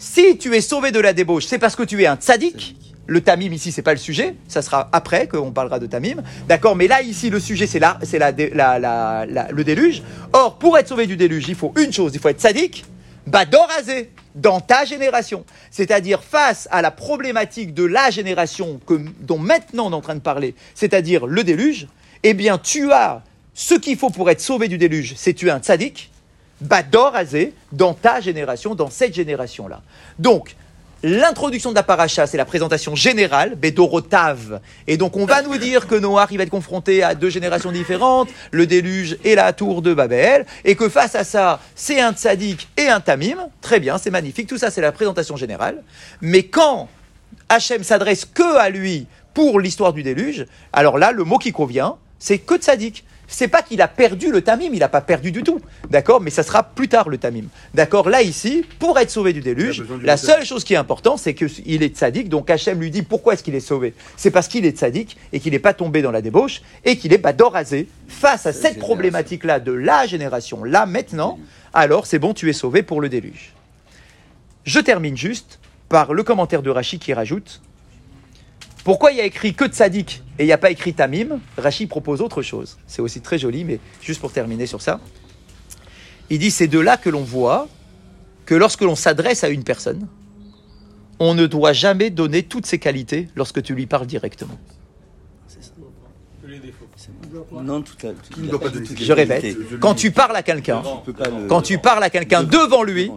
Si 0.00 0.36
tu 0.36 0.56
es 0.56 0.60
sauvé 0.60 0.90
de 0.90 0.98
la 0.98 1.12
débauche, 1.12 1.46
c'est 1.46 1.60
parce 1.60 1.76
que 1.76 1.84
tu 1.84 2.02
es 2.02 2.06
un 2.06 2.16
tzaddik. 2.16 2.74
Le 3.10 3.20
tamim 3.20 3.50
ici, 3.52 3.72
c'est 3.72 3.82
pas 3.82 3.92
le 3.92 3.98
sujet. 3.98 4.36
Ça 4.46 4.62
sera 4.62 4.88
après 4.92 5.26
qu'on 5.26 5.50
parlera 5.50 5.80
de 5.80 5.86
tamim. 5.86 6.22
D'accord 6.46 6.76
Mais 6.76 6.86
là, 6.86 7.02
ici, 7.02 7.28
le 7.28 7.40
sujet, 7.40 7.66
c'est 7.66 7.80
la, 7.80 7.98
c'est 8.04 8.20
la, 8.20 8.30
la- 8.78 9.48
le 9.50 9.64
déluge. 9.64 10.04
Or, 10.32 10.58
pour 10.60 10.78
être 10.78 10.86
sauvé 10.86 11.08
du 11.08 11.16
déluge, 11.16 11.48
il 11.48 11.56
faut 11.56 11.72
une 11.76 11.92
chose 11.92 12.12
il 12.14 12.20
faut 12.20 12.28
être 12.28 12.40
tzaddik. 12.40 12.84
Badorazé, 13.26 14.12
dans 14.36 14.60
ta 14.60 14.84
génération. 14.84 15.44
C'est-à-dire 15.72 16.22
face 16.22 16.68
à 16.70 16.82
la 16.82 16.92
problématique 16.92 17.74
de 17.74 17.82
la 17.84 18.10
génération 18.10 18.80
que, 18.86 18.94
dont 19.20 19.38
maintenant 19.38 19.88
on 19.88 19.90
est 19.90 19.94
en 19.96 20.00
train 20.00 20.14
de 20.14 20.20
parler, 20.20 20.54
c'est-à-dire 20.76 21.26
le 21.26 21.42
déluge, 21.42 21.88
eh 22.22 22.32
bien, 22.32 22.58
tu 22.58 22.92
as 22.92 23.24
ce 23.54 23.74
qu'il 23.74 23.96
faut 23.98 24.10
pour 24.10 24.30
être 24.30 24.40
sauvé 24.40 24.68
du 24.68 24.78
déluge, 24.78 25.14
c'est 25.16 25.34
tu 25.34 25.48
es 25.48 25.50
un 25.50 25.58
tzaddik. 25.58 26.12
Badorazé, 26.60 27.54
dans 27.72 27.92
ta 27.94 28.20
génération, 28.20 28.76
dans 28.76 28.88
cette 28.90 29.14
génération-là. 29.14 29.82
Donc, 30.20 30.54
L'introduction 31.02 31.70
de 31.70 31.76
la 31.76 31.82
paracha, 31.82 32.26
c'est 32.26 32.36
la 32.36 32.44
présentation 32.44 32.94
générale, 32.94 33.54
Bédorotav. 33.54 34.60
Et 34.86 34.98
donc, 34.98 35.16
on 35.16 35.24
va 35.24 35.40
nous 35.40 35.56
dire 35.56 35.86
que 35.86 35.94
Noah, 35.94 36.26
il 36.30 36.36
va 36.36 36.42
être 36.42 36.50
confronté 36.50 37.02
à 37.02 37.14
deux 37.14 37.30
générations 37.30 37.72
différentes, 37.72 38.28
le 38.50 38.66
déluge 38.66 39.16
et 39.24 39.34
la 39.34 39.54
tour 39.54 39.80
de 39.80 39.94
Babel, 39.94 40.44
et 40.62 40.76
que 40.76 40.90
face 40.90 41.14
à 41.14 41.24
ça, 41.24 41.60
c'est 41.74 42.00
un 42.00 42.12
tzaddik 42.12 42.68
et 42.76 42.88
un 42.88 43.00
tamim. 43.00 43.48
Très 43.62 43.80
bien, 43.80 43.96
c'est 43.96 44.10
magnifique. 44.10 44.46
Tout 44.46 44.58
ça, 44.58 44.70
c'est 44.70 44.82
la 44.82 44.92
présentation 44.92 45.36
générale. 45.36 45.82
Mais 46.20 46.42
quand 46.42 46.90
Hachem 47.48 47.82
s'adresse 47.82 48.26
que 48.26 48.58
à 48.58 48.68
lui 48.68 49.06
pour 49.32 49.58
l'histoire 49.58 49.94
du 49.94 50.02
déluge, 50.02 50.44
alors 50.70 50.98
là, 50.98 51.12
le 51.12 51.24
mot 51.24 51.38
qui 51.38 51.52
convient, 51.52 51.96
c'est 52.18 52.36
que 52.36 52.56
tzaddik. 52.56 53.04
C'est 53.32 53.48
pas 53.48 53.62
qu'il 53.62 53.80
a 53.80 53.88
perdu 53.88 54.30
le 54.32 54.42
tamim, 54.42 54.70
il 54.72 54.80
n'a 54.80 54.88
pas 54.88 55.00
perdu 55.00 55.30
du 55.30 55.42
tout. 55.42 55.60
D'accord? 55.88 56.20
Mais 56.20 56.30
ça 56.30 56.42
sera 56.42 56.64
plus 56.64 56.88
tard 56.88 57.08
le 57.08 57.16
tamim. 57.16 57.44
D'accord? 57.74 58.08
Là, 58.08 58.22
ici, 58.22 58.66
pour 58.78 58.98
être 58.98 59.10
sauvé 59.10 59.32
du 59.32 59.40
déluge, 59.40 59.82
du 59.82 60.04
la 60.04 60.16
seule 60.16 60.44
chose 60.44 60.64
qui 60.64 60.74
est 60.74 60.76
importante, 60.76 61.20
c'est 61.20 61.34
qu'il 61.34 61.82
est 61.82 61.96
tzaddik. 61.96 62.28
Donc 62.28 62.50
Hachem 62.50 62.80
lui 62.80 62.90
dit 62.90 63.02
pourquoi 63.02 63.34
est-ce 63.34 63.44
qu'il 63.44 63.54
est 63.54 63.60
sauvé? 63.60 63.94
C'est 64.16 64.32
parce 64.32 64.48
qu'il 64.48 64.66
est 64.66 64.76
tzaddik 64.76 65.16
et 65.32 65.38
qu'il 65.38 65.52
n'est 65.52 65.60
pas 65.60 65.74
tombé 65.74 66.02
dans 66.02 66.10
la 66.10 66.22
débauche 66.22 66.60
et 66.84 66.96
qu'il 66.96 67.12
est 67.12 67.18
badorazé 67.18 67.88
face 68.08 68.46
à 68.46 68.52
cette 68.52 68.78
problématique-là 68.78 69.60
de 69.60 69.72
la 69.72 70.06
génération, 70.06 70.64
là 70.64 70.84
maintenant. 70.84 71.38
Alors 71.72 72.06
c'est 72.06 72.18
bon, 72.18 72.34
tu 72.34 72.50
es 72.50 72.52
sauvé 72.52 72.82
pour 72.82 73.00
le 73.00 73.08
déluge. 73.08 73.52
Je 74.64 74.80
termine 74.80 75.16
juste 75.16 75.60
par 75.88 76.12
le 76.12 76.22
commentaire 76.24 76.62
de 76.62 76.70
Rachi 76.70 76.98
qui 76.98 77.14
rajoute 77.14 77.62
pourquoi 78.84 79.12
il 79.12 79.18
y 79.18 79.20
a 79.20 79.24
écrit 79.24 79.54
que 79.54 79.66
tzaddik 79.66 80.22
et 80.38 80.44
il 80.44 80.46
n'y 80.46 80.52
a 80.52 80.58
pas 80.58 80.70
écrit 80.70 80.94
tamim? 80.94 81.40
Rachi 81.58 81.86
propose 81.86 82.20
autre 82.20 82.42
chose. 82.42 82.78
C'est 82.86 83.02
aussi 83.02 83.20
très 83.20 83.38
joli, 83.38 83.64
mais 83.64 83.78
juste 84.00 84.20
pour 84.20 84.32
terminer 84.32 84.66
sur 84.66 84.80
ça. 84.80 85.00
Il 86.30 86.38
dit 86.38 86.50
c'est 86.50 86.68
de 86.68 86.78
là 86.78 86.96
que 86.96 87.10
l'on 87.10 87.22
voit 87.22 87.68
que 88.46 88.54
lorsque 88.54 88.80
l'on 88.82 88.96
s'adresse 88.96 89.44
à 89.44 89.48
une 89.48 89.64
personne, 89.64 90.08
on 91.18 91.34
ne 91.34 91.46
doit 91.46 91.72
jamais 91.72 92.10
donner 92.10 92.42
toutes 92.42 92.66
ses 92.66 92.78
qualités 92.78 93.28
lorsque 93.36 93.62
tu 93.62 93.74
lui 93.74 93.86
parles 93.86 94.06
directement. 94.06 94.58
Que 96.42 96.46
les 96.46 96.58
défauts. 96.58 96.86
Non, 97.62 97.82
tout 97.82 98.06
à 98.06 98.12
Qui 98.32 98.40
ne 98.40 98.48
doit 98.48 98.60
pas 98.60 98.70
donner 98.70 98.86
toutes 98.86 98.96
ses 98.96 99.00
les 99.00 99.06
Je 99.06 99.12
répète, 99.12 99.56
quand 99.78 99.94
tu 99.94 100.10
parles 100.10 100.34
à 100.34 100.42
quelqu'un, 100.42 100.82
quand 101.48 101.62
tu 101.62 101.78
parles 101.78 102.02
à 102.02 102.10
quelqu'un 102.10 102.42
devant 102.42 102.82
lui, 102.82 103.10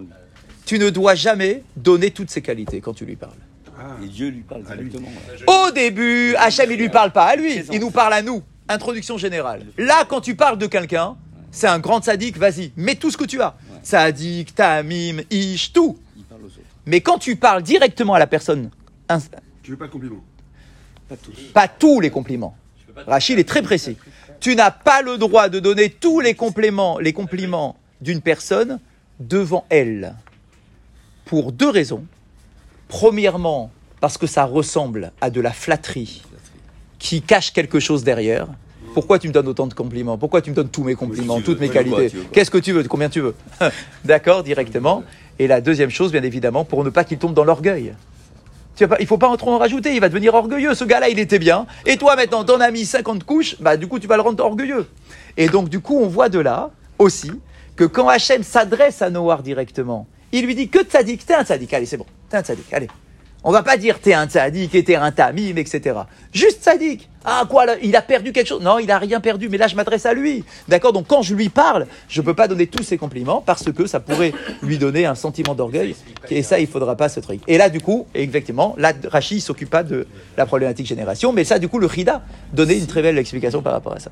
tu 0.65 0.77
ne 0.77 0.89
dois 0.89 1.15
jamais 1.15 1.63
donner 1.77 2.11
toutes 2.11 2.29
ses 2.29 2.41
qualités 2.41 2.81
quand 2.81 2.93
tu 2.93 3.05
lui 3.05 3.15
parles. 3.15 3.31
Ah, 3.79 3.95
Et 4.03 4.07
Dieu 4.07 4.29
lui 4.29 4.41
parle 4.41 4.63
directement. 4.63 5.07
ouais. 5.07 5.67
Au 5.67 5.71
début, 5.71 6.35
Hachem, 6.37 6.71
il 6.71 6.77
lui 6.77 6.89
parle 6.89 7.11
pas 7.11 7.25
à 7.25 7.35
lui, 7.35 7.61
il 7.71 7.79
nous 7.79 7.91
parle 7.91 8.13
à 8.13 8.21
nous. 8.21 8.43
Introduction 8.69 9.17
générale. 9.17 9.65
Là, 9.77 10.05
quand 10.07 10.21
tu 10.21 10.35
parles 10.35 10.57
de 10.57 10.67
quelqu'un, 10.67 11.15
c'est 11.51 11.67
un 11.67 11.79
grand 11.79 12.03
sadique, 12.03 12.37
vas-y, 12.37 12.71
mets 12.77 12.95
tout 12.95 13.11
ce 13.11 13.17
que 13.17 13.25
tu 13.25 13.41
as. 13.41 13.55
Sadique, 13.81 14.55
tamim, 14.55 15.17
ish, 15.29 15.73
tout. 15.73 15.97
Il 16.15 16.23
parle 16.23 16.41
aux 16.43 16.45
autres. 16.45 16.59
Mais 16.85 17.01
quand 17.01 17.17
tu 17.17 17.35
parles 17.35 17.61
directement 17.63 18.13
à 18.13 18.19
la 18.19 18.27
personne, 18.27 18.69
tu 19.61 19.71
veux 19.71 19.77
pas 19.77 19.87
de 19.87 19.91
compliment 19.91 20.23
Pas 21.09 21.15
tous. 21.17 21.41
pas 21.53 21.67
tous 21.67 21.99
les 21.99 22.09
compliments. 22.09 22.55
Rachid 23.07 23.37
est 23.39 23.47
très 23.47 23.61
précis. 23.61 23.97
Tu 24.39 24.55
n'as 24.55 24.71
pas 24.71 25.01
le 25.01 25.17
droit 25.17 25.49
de 25.49 25.59
donner 25.59 25.89
tous 25.89 26.19
les 26.19 26.33
compliments, 26.35 26.99
les 26.99 27.13
compliments 27.13 27.75
d'une 28.01 28.21
personne 28.21 28.79
devant 29.19 29.65
elle. 29.69 30.15
Pour 31.25 31.51
deux 31.51 31.69
raisons. 31.69 32.05
Premièrement, 32.93 33.71
parce 34.01 34.19
que 34.19 34.27
ça 34.27 34.45
ressemble 34.45 35.13
à 35.19 35.31
de 35.31 35.41
la 35.41 35.51
flatterie 35.51 36.21
qui 36.99 37.23
cache 37.23 37.51
quelque 37.51 37.79
chose 37.79 38.03
derrière. 38.03 38.45
Pourquoi 38.93 39.17
tu 39.17 39.27
me 39.27 39.33
donnes 39.33 39.47
autant 39.47 39.65
de 39.65 39.73
compliments? 39.73 40.15
Pourquoi 40.19 40.43
tu 40.43 40.51
me 40.51 40.55
donnes 40.55 40.69
tous 40.69 40.83
mes 40.83 40.93
compliments, 40.93 41.41
toutes 41.41 41.59
mes 41.59 41.69
qualités 41.69 42.11
Qu'est-ce 42.31 42.51
que 42.51 42.59
tu 42.59 42.71
veux? 42.71 42.83
Combien 42.83 43.09
tu 43.09 43.19
veux? 43.19 43.33
D'accord, 44.05 44.43
directement. 44.43 45.03
Et 45.39 45.47
la 45.47 45.59
deuxième 45.59 45.89
chose, 45.89 46.11
bien 46.11 46.21
évidemment, 46.21 46.65
pour 46.65 46.83
ne 46.83 46.91
pas 46.91 47.03
qu'il 47.03 47.17
tombe 47.17 47.33
dans 47.33 47.43
l'orgueil. 47.43 47.95
Tu 48.75 48.87
pas- 48.87 48.97
il 48.99 49.07
faut 49.07 49.17
pas 49.17 49.35
trop 49.37 49.53
en 49.53 49.57
rajouter, 49.57 49.95
il 49.95 49.99
va 49.99 50.07
devenir 50.09 50.35
orgueilleux. 50.35 50.75
Ce 50.75 50.83
gars-là, 50.83 51.09
il 51.09 51.17
était 51.17 51.39
bien. 51.39 51.65
Et 51.87 51.97
toi, 51.97 52.15
maintenant, 52.15 52.43
t'en 52.43 52.61
as 52.61 52.69
mis 52.69 52.85
50 52.85 53.23
couches, 53.23 53.55
bah, 53.59 53.75
du 53.75 53.87
coup, 53.87 53.97
tu 53.97 54.05
vas 54.05 54.17
le 54.17 54.21
rendre 54.21 54.45
orgueilleux. 54.45 54.85
Et 55.35 55.47
donc, 55.49 55.67
du 55.67 55.79
coup, 55.79 55.97
on 55.99 56.07
voit 56.07 56.29
de 56.29 56.37
là 56.37 56.69
aussi 56.99 57.31
que 57.75 57.85
quand 57.85 58.07
Hachem 58.07 58.43
s'adresse 58.43 59.01
à 59.01 59.09
Noir 59.09 59.41
directement, 59.41 60.05
il 60.31 60.45
lui 60.45 60.53
dit 60.53 60.69
que 60.69 60.83
tzaddik, 60.83 61.25
t'es 61.25 61.33
un 61.33 61.43
tzaddik, 61.43 61.73
allez, 61.73 61.87
c'est 61.87 61.97
bon, 61.97 62.05
t'es 62.41 62.53
un 62.53 62.55
allez. 62.71 62.87
On 63.45 63.51
va 63.51 63.61
pas 63.61 63.75
dire 63.75 63.99
t'es 63.99 64.13
un 64.13 64.25
tzaddik 64.25 64.73
et 64.73 64.83
t'es 64.85 64.95
un 64.95 65.11
tamim, 65.11 65.57
etc. 65.57 65.99
Juste 66.31 66.63
tzaddik. 66.63 67.09
Ah 67.25 67.43
quoi, 67.49 67.65
il 67.81 67.93
a 67.95 68.01
perdu 68.01 68.31
quelque 68.31 68.47
chose 68.47 68.61
Non, 68.61 68.79
il 68.79 68.89
a 68.89 68.97
rien 68.97 69.19
perdu, 69.19 69.49
mais 69.49 69.57
là 69.57 69.67
je 69.67 69.75
m'adresse 69.75 70.05
à 70.05 70.13
lui. 70.13 70.45
D'accord 70.69 70.93
Donc 70.93 71.07
quand 71.07 71.21
je 71.21 71.35
lui 71.35 71.49
parle, 71.49 71.87
je 72.07 72.21
peux 72.21 72.33
pas 72.33 72.47
donner 72.47 72.67
tous 72.67 72.83
ses 72.83 72.97
compliments 72.97 73.43
parce 73.45 73.69
que 73.71 73.85
ça 73.85 73.99
pourrait 73.99 74.33
lui 74.61 74.77
donner 74.77 75.05
un 75.05 75.15
sentiment 75.15 75.55
d'orgueil. 75.55 75.93
Et 76.29 76.41
ça, 76.41 76.59
il 76.59 76.67
faudra 76.67 76.95
pas 76.95 77.09
ce 77.09 77.19
truc. 77.19 77.41
Et 77.47 77.57
là, 77.57 77.69
du 77.69 77.81
coup, 77.81 78.07
effectivement, 78.15 78.75
là, 78.77 78.93
Rachid 79.09 79.41
s'occupe 79.41 79.69
pas 79.69 79.83
de 79.83 80.07
la 80.37 80.45
problématique 80.45 80.87
génération, 80.87 81.33
mais 81.33 81.43
ça, 81.43 81.59
du 81.59 81.67
coup, 81.67 81.79
le 81.79 81.87
Rida 81.87 82.23
donnait 82.53 82.77
une 82.77 82.87
très 82.87 83.01
belle 83.01 83.17
explication 83.17 83.61
par 83.61 83.73
rapport 83.73 83.93
à 83.93 83.99
ça. 83.99 84.11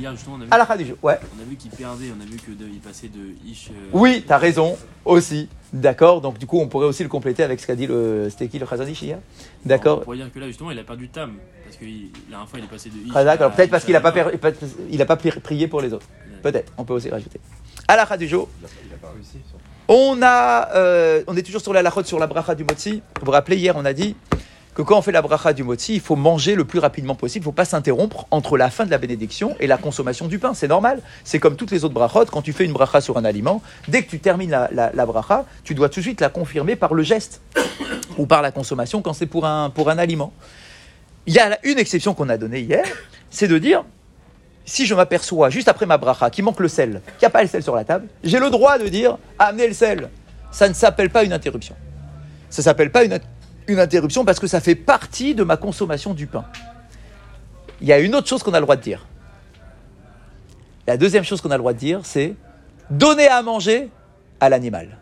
Hier, 0.00 0.10
justement, 0.12 0.36
on 0.38 0.40
a 0.40 0.44
vu, 0.44 0.50
À 0.50 0.56
la 0.58 0.64
fin 0.66 0.76
du 0.76 0.86
jeu, 0.86 0.96
ouais. 1.02 1.18
on 1.38 1.42
a 1.42 1.44
vu 1.44 1.56
qu'il 1.56 1.70
perdait, 1.70 2.06
on 2.16 2.20
a 2.22 2.24
vu 2.24 2.36
qu'il 2.38 2.80
passait 2.80 3.08
de 3.08 3.34
Ish. 3.46 3.68
euh, 3.70 3.88
Oui, 3.92 4.24
t'as 4.26 4.38
raison, 4.38 4.76
aussi. 5.04 5.48
D'accord 5.72 6.20
Donc 6.20 6.38
du 6.38 6.46
coup, 6.46 6.58
on 6.58 6.66
pourrait 6.68 6.86
aussi 6.86 7.02
le 7.04 7.08
compléter 7.08 7.42
avec 7.44 7.60
ce 7.60 7.66
qu'a 7.66 7.76
dit 7.76 7.86
le... 7.86 8.28
C'était 8.30 8.48
qui 8.48 8.58
le 8.58 8.66
Khazanish 8.66 9.02
hier 9.02 9.18
D'accord 9.64 9.98
On 10.00 10.04
pourrait 10.04 10.16
dire 10.16 10.32
que 10.32 10.38
là, 10.40 10.46
justement, 10.48 10.70
il 10.72 10.78
a 10.78 10.82
perdu 10.84 11.08
Tam. 11.10 11.34
Parce 11.64 11.76
que 11.76 11.84
il- 11.84 12.10
la 12.24 12.30
dernière 12.30 12.48
fois, 12.48 12.58
il 12.58 12.64
est 12.64 12.68
passé 12.68 12.88
de 12.88 12.96
Ish. 12.96 13.12
Ah, 13.14 13.22
d'accord. 13.24 13.52
Peut-être 13.52 13.70
parce 13.70 13.84
qu'il 13.84 13.92
n'a 13.92 14.00
pas, 14.00 14.12
il 14.90 15.00
a 15.02 15.06
pas 15.06 15.14
pri- 15.16 15.38
prié 15.40 15.68
pour 15.68 15.80
les 15.80 15.92
autres. 15.92 16.06
Peut-être. 16.42 16.72
On 16.78 16.84
peut 16.84 16.94
aussi 16.94 17.10
rajouter. 17.10 17.38
À 17.86 17.96
la 17.96 18.16
du 18.16 18.26
jour. 18.26 18.48
On 19.86 20.20
a, 20.22 20.70
euh, 20.76 21.22
on 21.26 21.36
est 21.36 21.42
toujours 21.42 21.60
sur 21.60 21.72
la 21.72 21.82
lachot 21.82 22.04
sur 22.04 22.18
la 22.18 22.26
bracha 22.26 22.54
du 22.54 22.64
motzi. 22.64 23.02
Vous 23.20 23.26
vous 23.26 23.32
rappelez 23.32 23.56
hier, 23.56 23.74
on 23.76 23.84
a 23.84 23.92
dit 23.92 24.16
que 24.80 24.88
quand 24.88 24.98
on 24.98 25.02
fait 25.02 25.12
la 25.12 25.20
bracha 25.20 25.52
du 25.52 25.62
motzi, 25.62 25.94
il 25.94 26.00
faut 26.00 26.16
manger 26.16 26.54
le 26.54 26.64
plus 26.64 26.78
rapidement 26.78 27.14
possible. 27.14 27.42
Il 27.42 27.48
ne 27.48 27.50
faut 27.50 27.56
pas 27.56 27.66
s'interrompre 27.66 28.26
entre 28.30 28.56
la 28.56 28.70
fin 28.70 28.86
de 28.86 28.90
la 28.90 28.98
bénédiction 28.98 29.54
et 29.60 29.66
la 29.66 29.76
consommation 29.76 30.26
du 30.26 30.38
pain. 30.38 30.54
C'est 30.54 30.68
normal. 30.68 31.02
C'est 31.22 31.38
comme 31.38 31.56
toutes 31.56 31.70
les 31.70 31.84
autres 31.84 31.92
brachot. 31.92 32.24
Quand 32.26 32.40
tu 32.40 32.52
fais 32.52 32.64
une 32.64 32.72
bracha 32.72 33.00
sur 33.00 33.18
un 33.18 33.24
aliment, 33.24 33.62
dès 33.88 34.02
que 34.02 34.10
tu 34.10 34.18
termines 34.20 34.50
la, 34.50 35.06
bracha, 35.06 35.44
tu 35.64 35.74
dois 35.74 35.88
tout 35.90 36.00
de 36.00 36.04
suite 36.04 36.20
la 36.20 36.30
confirmer 36.30 36.76
par 36.76 36.94
le 36.94 37.02
geste 37.02 37.42
ou 38.16 38.24
par 38.24 38.40
la 38.40 38.52
consommation 38.52 39.02
quand 39.02 39.12
c'est 39.12 39.26
pour 39.26 39.46
un, 39.46 39.68
pour 39.70 39.90
un 39.90 39.98
aliment. 39.98 40.32
Il 41.26 41.34
y 41.34 41.38
a 41.38 41.58
une 41.64 41.78
exception 41.78 42.14
qu'on 42.14 42.30
a 42.30 42.38
donnée 42.38 42.60
hier, 42.60 42.84
c'est 43.30 43.48
de 43.48 43.58
dire 43.58 43.84
si 44.64 44.86
je 44.86 44.94
m'aperçois 44.94 45.50
juste 45.50 45.68
après 45.68 45.84
ma 45.84 45.98
bracha 45.98 46.30
qu'il 46.30 46.44
manque 46.44 46.60
le 46.60 46.68
sel, 46.68 47.02
qu'il 47.18 47.22
n'y 47.22 47.26
a 47.26 47.30
pas 47.30 47.42
le 47.42 47.48
sel 47.48 47.62
sur 47.62 47.76
la 47.76 47.84
table, 47.84 48.06
j'ai 48.24 48.38
le 48.38 48.48
droit 48.48 48.78
de 48.78 48.88
dire 48.88 49.18
amenez 49.38 49.68
le 49.68 49.74
sel. 49.74 50.08
Ça 50.50 50.68
ne 50.68 50.74
s'appelle 50.74 51.10
pas 51.10 51.22
une 51.22 51.32
interruption. 51.32 51.76
Ça 52.48 52.62
s'appelle 52.62 52.90
pas 52.90 53.04
une, 53.04 53.20
une 53.70 53.80
interruption 53.80 54.24
parce 54.24 54.38
que 54.38 54.46
ça 54.46 54.60
fait 54.60 54.74
partie 54.74 55.34
de 55.34 55.44
ma 55.44 55.56
consommation 55.56 56.12
du 56.12 56.26
pain. 56.26 56.44
Il 57.80 57.88
y 57.88 57.92
a 57.92 57.98
une 57.98 58.14
autre 58.14 58.28
chose 58.28 58.42
qu'on 58.42 58.52
a 58.52 58.60
le 58.60 58.64
droit 58.64 58.76
de 58.76 58.82
dire. 58.82 59.06
La 60.86 60.96
deuxième 60.96 61.24
chose 61.24 61.40
qu'on 61.40 61.50
a 61.50 61.54
le 61.54 61.60
droit 61.60 61.72
de 61.72 61.78
dire, 61.78 62.00
c'est 62.04 62.34
donner 62.90 63.28
à 63.28 63.42
manger 63.42 63.88
à 64.40 64.48
l'animal. 64.48 64.98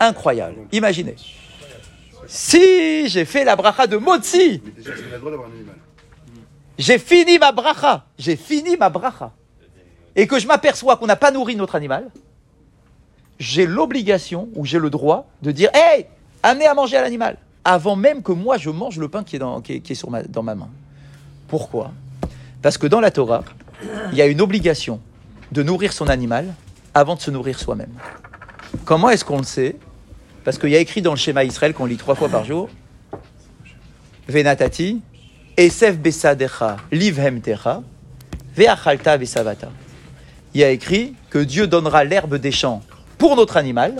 Incroyable. 0.00 0.56
Imaginez. 0.72 1.16
Si 2.26 3.08
j'ai 3.08 3.24
fait 3.24 3.44
la 3.44 3.54
bracha 3.54 3.86
de 3.86 3.96
animal. 3.96 4.60
j'ai 6.78 6.98
fini 6.98 7.38
ma 7.38 7.52
bracha, 7.52 8.06
j'ai 8.18 8.36
fini 8.36 8.76
ma 8.76 8.88
bracha, 8.88 9.32
et 10.16 10.26
que 10.26 10.38
je 10.38 10.46
m'aperçois 10.46 10.96
qu'on 10.96 11.06
n'a 11.06 11.16
pas 11.16 11.30
nourri 11.30 11.54
notre 11.54 11.74
animal, 11.74 12.10
j'ai 13.38 13.66
l'obligation 13.66 14.48
ou 14.54 14.64
j'ai 14.64 14.78
le 14.78 14.90
droit 14.90 15.26
de 15.42 15.50
dire 15.50 15.70
Hey, 15.74 16.06
amenez 16.44 16.66
à 16.66 16.74
manger 16.74 16.96
à 16.96 17.02
l'animal, 17.02 17.38
avant 17.64 17.96
même 17.96 18.22
que 18.22 18.30
moi 18.30 18.58
je 18.58 18.70
mange 18.70 18.98
le 18.98 19.08
pain 19.08 19.24
qui 19.24 19.36
est, 19.36 19.40
dans, 19.40 19.60
qui 19.60 19.72
est 19.74 19.94
sur 19.94 20.10
ma, 20.10 20.22
dans 20.22 20.42
ma 20.42 20.54
main. 20.54 20.68
Pourquoi? 21.48 21.90
Parce 22.62 22.78
que 22.78 22.86
dans 22.86 23.00
la 23.00 23.10
Torah, 23.10 23.42
il 24.12 24.18
y 24.18 24.22
a 24.22 24.26
une 24.26 24.40
obligation 24.40 25.00
de 25.50 25.62
nourrir 25.62 25.92
son 25.92 26.08
animal 26.08 26.54
avant 26.92 27.16
de 27.16 27.20
se 27.20 27.30
nourrir 27.30 27.58
soi-même. 27.58 27.92
Comment 28.84 29.10
est-ce 29.10 29.24
qu'on 29.24 29.38
le 29.38 29.44
sait? 29.44 29.76
Parce 30.44 30.58
qu'il 30.58 30.70
y 30.70 30.76
a 30.76 30.78
écrit 30.78 31.02
dans 31.02 31.12
le 31.12 31.16
schéma 31.16 31.44
Israël 31.44 31.72
qu'on 31.72 31.86
lit 31.86 31.96
trois 31.96 32.14
fois 32.14 32.28
par 32.28 32.44
jour 32.44 32.68
Venatati, 34.28 35.00
Esef 35.56 35.98
besadecha 35.98 36.76
livhem 36.90 37.40
techa, 37.40 37.82
ve'achalta 38.56 39.16
vesavata. 39.16 39.70
Il 40.52 40.60
y 40.60 40.64
a 40.64 40.70
écrit 40.70 41.14
que 41.30 41.38
Dieu 41.38 41.66
donnera 41.66 42.04
l'herbe 42.04 42.36
des 42.36 42.52
champs 42.52 42.82
pour 43.18 43.36
notre 43.36 43.56
animal, 43.56 43.94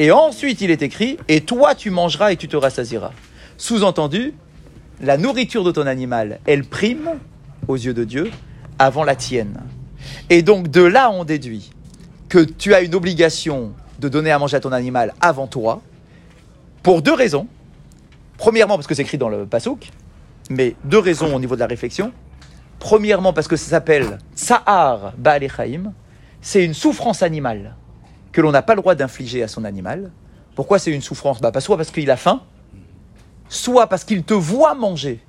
et 0.00 0.12
ensuite 0.12 0.62
il 0.62 0.70
est 0.70 0.80
écrit, 0.80 1.18
et 1.28 1.42
toi 1.42 1.74
tu 1.74 1.90
mangeras 1.90 2.32
et 2.32 2.36
tu 2.36 2.48
te 2.48 2.56
rassasieras. 2.56 3.12
Sous-entendu, 3.58 4.32
la 5.02 5.18
nourriture 5.18 5.62
de 5.62 5.72
ton 5.72 5.86
animal, 5.86 6.40
elle 6.46 6.64
prime 6.64 7.10
aux 7.68 7.76
yeux 7.76 7.92
de 7.92 8.04
Dieu 8.04 8.30
avant 8.78 9.04
la 9.04 9.14
tienne. 9.14 9.60
Et 10.30 10.40
donc 10.40 10.68
de 10.68 10.80
là 10.80 11.10
on 11.10 11.24
déduit 11.24 11.70
que 12.30 12.38
tu 12.38 12.72
as 12.72 12.80
une 12.80 12.94
obligation 12.94 13.74
de 13.98 14.08
donner 14.08 14.30
à 14.30 14.38
manger 14.38 14.56
à 14.56 14.60
ton 14.60 14.72
animal 14.72 15.12
avant 15.20 15.46
toi, 15.46 15.82
pour 16.82 17.02
deux 17.02 17.12
raisons. 17.12 17.46
Premièrement, 18.38 18.76
parce 18.76 18.86
que 18.86 18.94
c'est 18.94 19.02
écrit 19.02 19.18
dans 19.18 19.28
le 19.28 19.44
Passouk, 19.44 19.90
mais 20.48 20.76
deux 20.84 20.98
raisons 20.98 21.36
au 21.36 21.38
niveau 21.38 21.56
de 21.56 21.60
la 21.60 21.66
réflexion. 21.66 22.10
Premièrement, 22.78 23.34
parce 23.34 23.48
que 23.48 23.56
ça 23.56 23.68
s'appelle 23.68 24.16
Sahar 24.34 25.12
Baal 25.18 25.46
c'est 26.40 26.64
une 26.64 26.72
souffrance 26.72 27.22
animale 27.22 27.74
que 28.32 28.40
l'on 28.40 28.52
n'a 28.52 28.62
pas 28.62 28.74
le 28.74 28.80
droit 28.80 28.94
d'infliger 28.94 29.42
à 29.42 29.48
son 29.48 29.64
animal. 29.64 30.10
Pourquoi 30.54 30.78
c'est 30.78 30.90
une 30.92 31.02
souffrance? 31.02 31.40
Bah, 31.40 31.52
Soit 31.60 31.76
parce 31.76 31.90
qu'il 31.90 32.10
a 32.10 32.16
faim, 32.16 32.40
soit 33.48 33.86
parce 33.88 34.04
qu'il 34.04 34.22
te 34.22 34.34
voit 34.34 34.74
manger, 34.74 35.20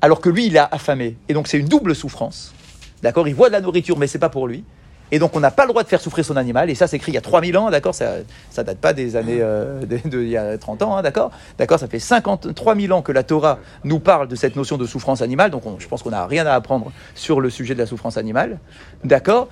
alors 0.00 0.20
que 0.20 0.28
lui, 0.28 0.46
il 0.46 0.58
a 0.58 0.64
affamé. 0.70 1.16
Et 1.28 1.34
donc 1.34 1.48
c'est 1.48 1.58
une 1.58 1.68
double 1.68 1.94
souffrance. 1.94 2.52
D'accord? 3.02 3.28
Il 3.28 3.34
voit 3.34 3.48
de 3.48 3.52
la 3.52 3.60
nourriture, 3.60 3.96
mais 3.98 4.06
c'est 4.06 4.18
pas 4.18 4.28
pour 4.28 4.46
lui. 4.48 4.64
Et 5.10 5.18
donc 5.18 5.34
on 5.34 5.40
n'a 5.40 5.50
pas 5.50 5.62
le 5.64 5.68
droit 5.70 5.82
de 5.82 5.88
faire 5.88 6.00
souffrir 6.02 6.22
son 6.24 6.36
animal. 6.36 6.68
Et 6.68 6.74
ça, 6.74 6.86
c'est 6.86 6.96
écrit 6.96 7.12
il 7.12 7.14
y 7.14 7.18
a 7.18 7.22
3000 7.22 7.56
ans, 7.56 7.70
d'accord? 7.70 7.94
Ça 7.94 8.16
ça 8.50 8.62
date 8.62 8.76
pas 8.78 8.92
des 8.92 9.16
années 9.16 9.38
euh, 9.40 9.80
de, 9.86 10.06
de- 10.08 10.20
il 10.22 10.28
y 10.28 10.36
a 10.36 10.58
30 10.58 10.82
ans, 10.82 10.96
hein, 10.96 11.02
d'accord? 11.02 11.30
D'accord? 11.56 11.78
Ça 11.78 11.88
fait 11.88 11.98
53 11.98 12.76
000 12.76 12.92
ans 12.96 13.00
que 13.00 13.12
la 13.12 13.22
Torah 13.22 13.58
nous 13.84 14.00
parle 14.00 14.28
de 14.28 14.36
cette 14.36 14.54
notion 14.54 14.76
de 14.76 14.84
souffrance 14.84 15.22
animale. 15.22 15.50
Donc 15.50 15.64
on- 15.64 15.78
je 15.78 15.88
pense 15.88 16.02
qu'on 16.02 16.10
n'a 16.10 16.26
rien 16.26 16.46
à 16.46 16.52
apprendre 16.52 16.92
sur 17.14 17.40
le 17.40 17.48
sujet 17.48 17.72
de 17.74 17.78
la 17.78 17.86
souffrance 17.86 18.18
animale. 18.18 18.58
D'accord? 19.02 19.48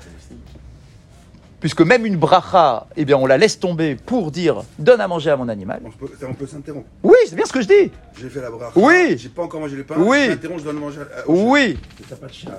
Puisque 1.61 1.81
même 1.81 2.05
une 2.05 2.17
bracha, 2.17 2.87
eh 2.97 3.05
bien, 3.05 3.17
on 3.17 3.25
la 3.27 3.39
laisse 3.39 3.59
tomber 3.59 3.97
pour 3.97 4.31
dire 4.31 4.63
donne 4.79 5.01
à 5.01 5.09
manger 5.09 5.31
à 5.31 5.37
mon 5.37 5.49
animal. 5.49 5.81
On 5.85 5.91
peut, 5.91 6.07
on 6.29 6.35
peut 6.35 6.47
s'interrompre. 6.47 6.87
Oui, 7.03 7.17
c'est 7.29 7.35
bien 7.35 7.47
ce 7.47 7.53
que 7.53 7.63
je 7.63 7.67
dis. 7.67 7.91
J'ai 8.21 8.29
fait 8.29 8.43
la 8.43 8.51
bracha. 8.51 8.73
Oui. 8.77 9.17
J'ai 9.19 9.31
pas 9.31 9.43
encore 9.43 9.61
mangé 9.61 9.77
le 9.77 9.85
pain. 9.85 9.95
Oui. 9.99 10.27
Je 10.31 10.33
je 10.33 10.63
dois 10.63 10.73
le 10.73 10.79
manger. 10.79 11.01
à-. 11.01 11.23
Oui. 11.27 11.79
T'as 12.09 12.17
pas 12.17 12.27
de 12.27 12.33
chien. 12.33 12.51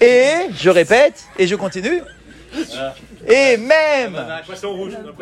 Et 0.00 0.50
je 0.54 0.70
répète, 0.70 1.24
et 1.38 1.46
je 1.46 1.54
continue. 1.56 2.00
Et 3.28 3.56
même, 3.58 4.16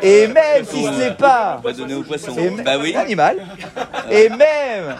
et 0.02 0.26
même 0.28 0.64
si 0.64 0.82
ce 0.84 0.98
n'est 0.98 1.14
pas 1.14 1.56
On 1.58 1.62
va 1.66 1.72
donner 1.74 1.94
au 1.94 2.02
poisson. 2.02 2.32
et 2.38 2.50
même- 2.50 2.64
Bah 2.64 2.78
oui. 2.80 2.94
un 2.96 3.00
animal, 3.00 3.46
et 4.10 4.30
même 4.30 4.96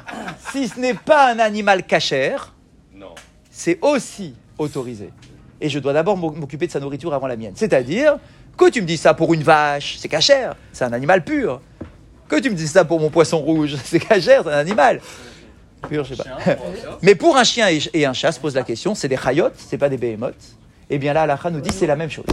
si 0.53 0.69
ce 0.69 0.79
n'est 0.79 0.93
pas 0.95 1.33
un 1.33 1.39
animal 1.39 1.85
cachère, 1.85 2.53
c'est 3.51 3.79
aussi 3.81 4.35
autorisé. 4.59 5.11
Et 5.61 5.69
je 5.69 5.79
dois 5.79 5.93
d'abord 5.93 6.17
m'o- 6.17 6.31
m'occuper 6.31 6.67
de 6.67 6.73
sa 6.73 6.81
nourriture 6.81 7.13
avant 7.15 7.27
la 7.27 7.37
mienne. 7.37 7.53
C'est-à-dire 7.55 8.17
que 8.57 8.71
tu 8.71 8.81
me 8.81 8.87
dis 8.87 8.97
ça 8.97 9.15
pour 9.15 9.35
une 9.35 9.43
vache, 9.43 9.97
c'est 9.99 10.09
cachère, 10.09 10.55
c'est 10.73 10.85
un 10.85 10.93
animal 10.93 11.25
pur. 11.25 11.61
Que 12.29 12.41
tu 12.41 12.51
me 12.51 12.55
dis 12.55 12.69
ça 12.69 12.85
pour 12.85 13.01
mon 13.01 13.11
poisson 13.11 13.39
rouge, 13.39 13.77
c'est 13.85 14.01
cachère, 14.01 14.43
c'est 14.45 14.53
un 14.53 14.59
animal. 14.59 15.01
Pur, 15.89 16.05
je 16.05 16.15
sais 16.15 16.23
pas. 16.23 16.55
Mais 17.03 17.15
pour 17.15 17.37
un 17.37 17.45
chien 17.45 17.69
et, 17.95 18.05
un 18.05 18.13
chat, 18.13 18.33
se 18.33 18.41
pose 18.41 18.55
la 18.55 18.65
question, 18.65 18.95
c'est 18.95 19.09
des 19.09 19.17
chayotes, 19.17 19.55
c'est 19.57 19.79
pas 19.79 19.89
des 19.89 19.97
behemoths. 19.97 20.35
Et 20.91 20.99
bien 20.99 21.13
là, 21.13 21.23
Allah 21.23 21.39
nous 21.51 21.61
dit 21.61 21.71
c'est 21.71 21.87
la 21.87 21.97
même 21.97 22.11
chose. 22.11 22.25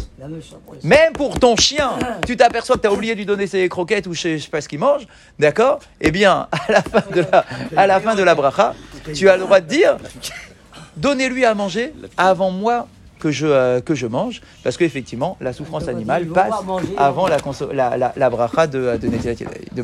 Même 0.83 1.11
pour 1.13 1.39
ton 1.39 1.57
chien, 1.57 1.91
tu 2.25 2.37
t'aperçois 2.37 2.77
que 2.77 2.81
tu 2.81 2.87
as 2.87 2.93
oublié 2.93 3.13
de 3.13 3.19
lui 3.19 3.25
donner 3.25 3.47
ses 3.47 3.67
croquettes 3.67 4.07
ou 4.07 4.13
je 4.13 4.21
sais, 4.21 4.37
je 4.37 4.43
sais 4.45 4.49
pas 4.49 4.61
ce 4.61 4.69
qu'il 4.69 4.79
mange, 4.79 5.05
d'accord? 5.37 5.79
Eh 5.99 6.09
bien, 6.09 6.47
à 6.51 6.71
la 6.71 6.81
fin 6.81 7.03
de 7.13 7.21
la, 7.21 7.45
à 7.75 7.87
la, 7.87 7.99
fin 7.99 8.15
de 8.15 8.23
la 8.23 8.33
bracha, 8.33 8.73
tu 9.13 9.29
as 9.29 9.35
le 9.35 9.43
droit 9.43 9.59
de 9.59 9.67
dire 9.67 9.97
donnez-lui 10.95 11.43
à 11.43 11.53
manger 11.53 11.93
avant 12.15 12.49
moi 12.49 12.87
que 13.25 13.31
je, 13.31 13.47
euh, 13.47 13.81
que 13.81 13.95
je 13.95 14.05
mange, 14.05 14.39
parce 14.63 14.77
qu'effectivement, 14.77 15.35
la 15.41 15.51
souffrance 15.51 15.87
animale 15.87 16.27
passe 16.27 16.53
avant 16.95 17.27
la, 17.27 17.37
la, 17.73 17.97
la, 17.97 18.13
la 18.15 18.29
bracha 18.29 18.67
de, 18.67 18.97
de 19.01 19.07
Yadayim, 19.07 19.49
de 19.73 19.81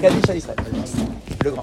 Kaddish 0.00 0.28
à 0.28 0.34
Israël. 0.34 0.58
Le 1.44 1.50
grand. 1.52 1.62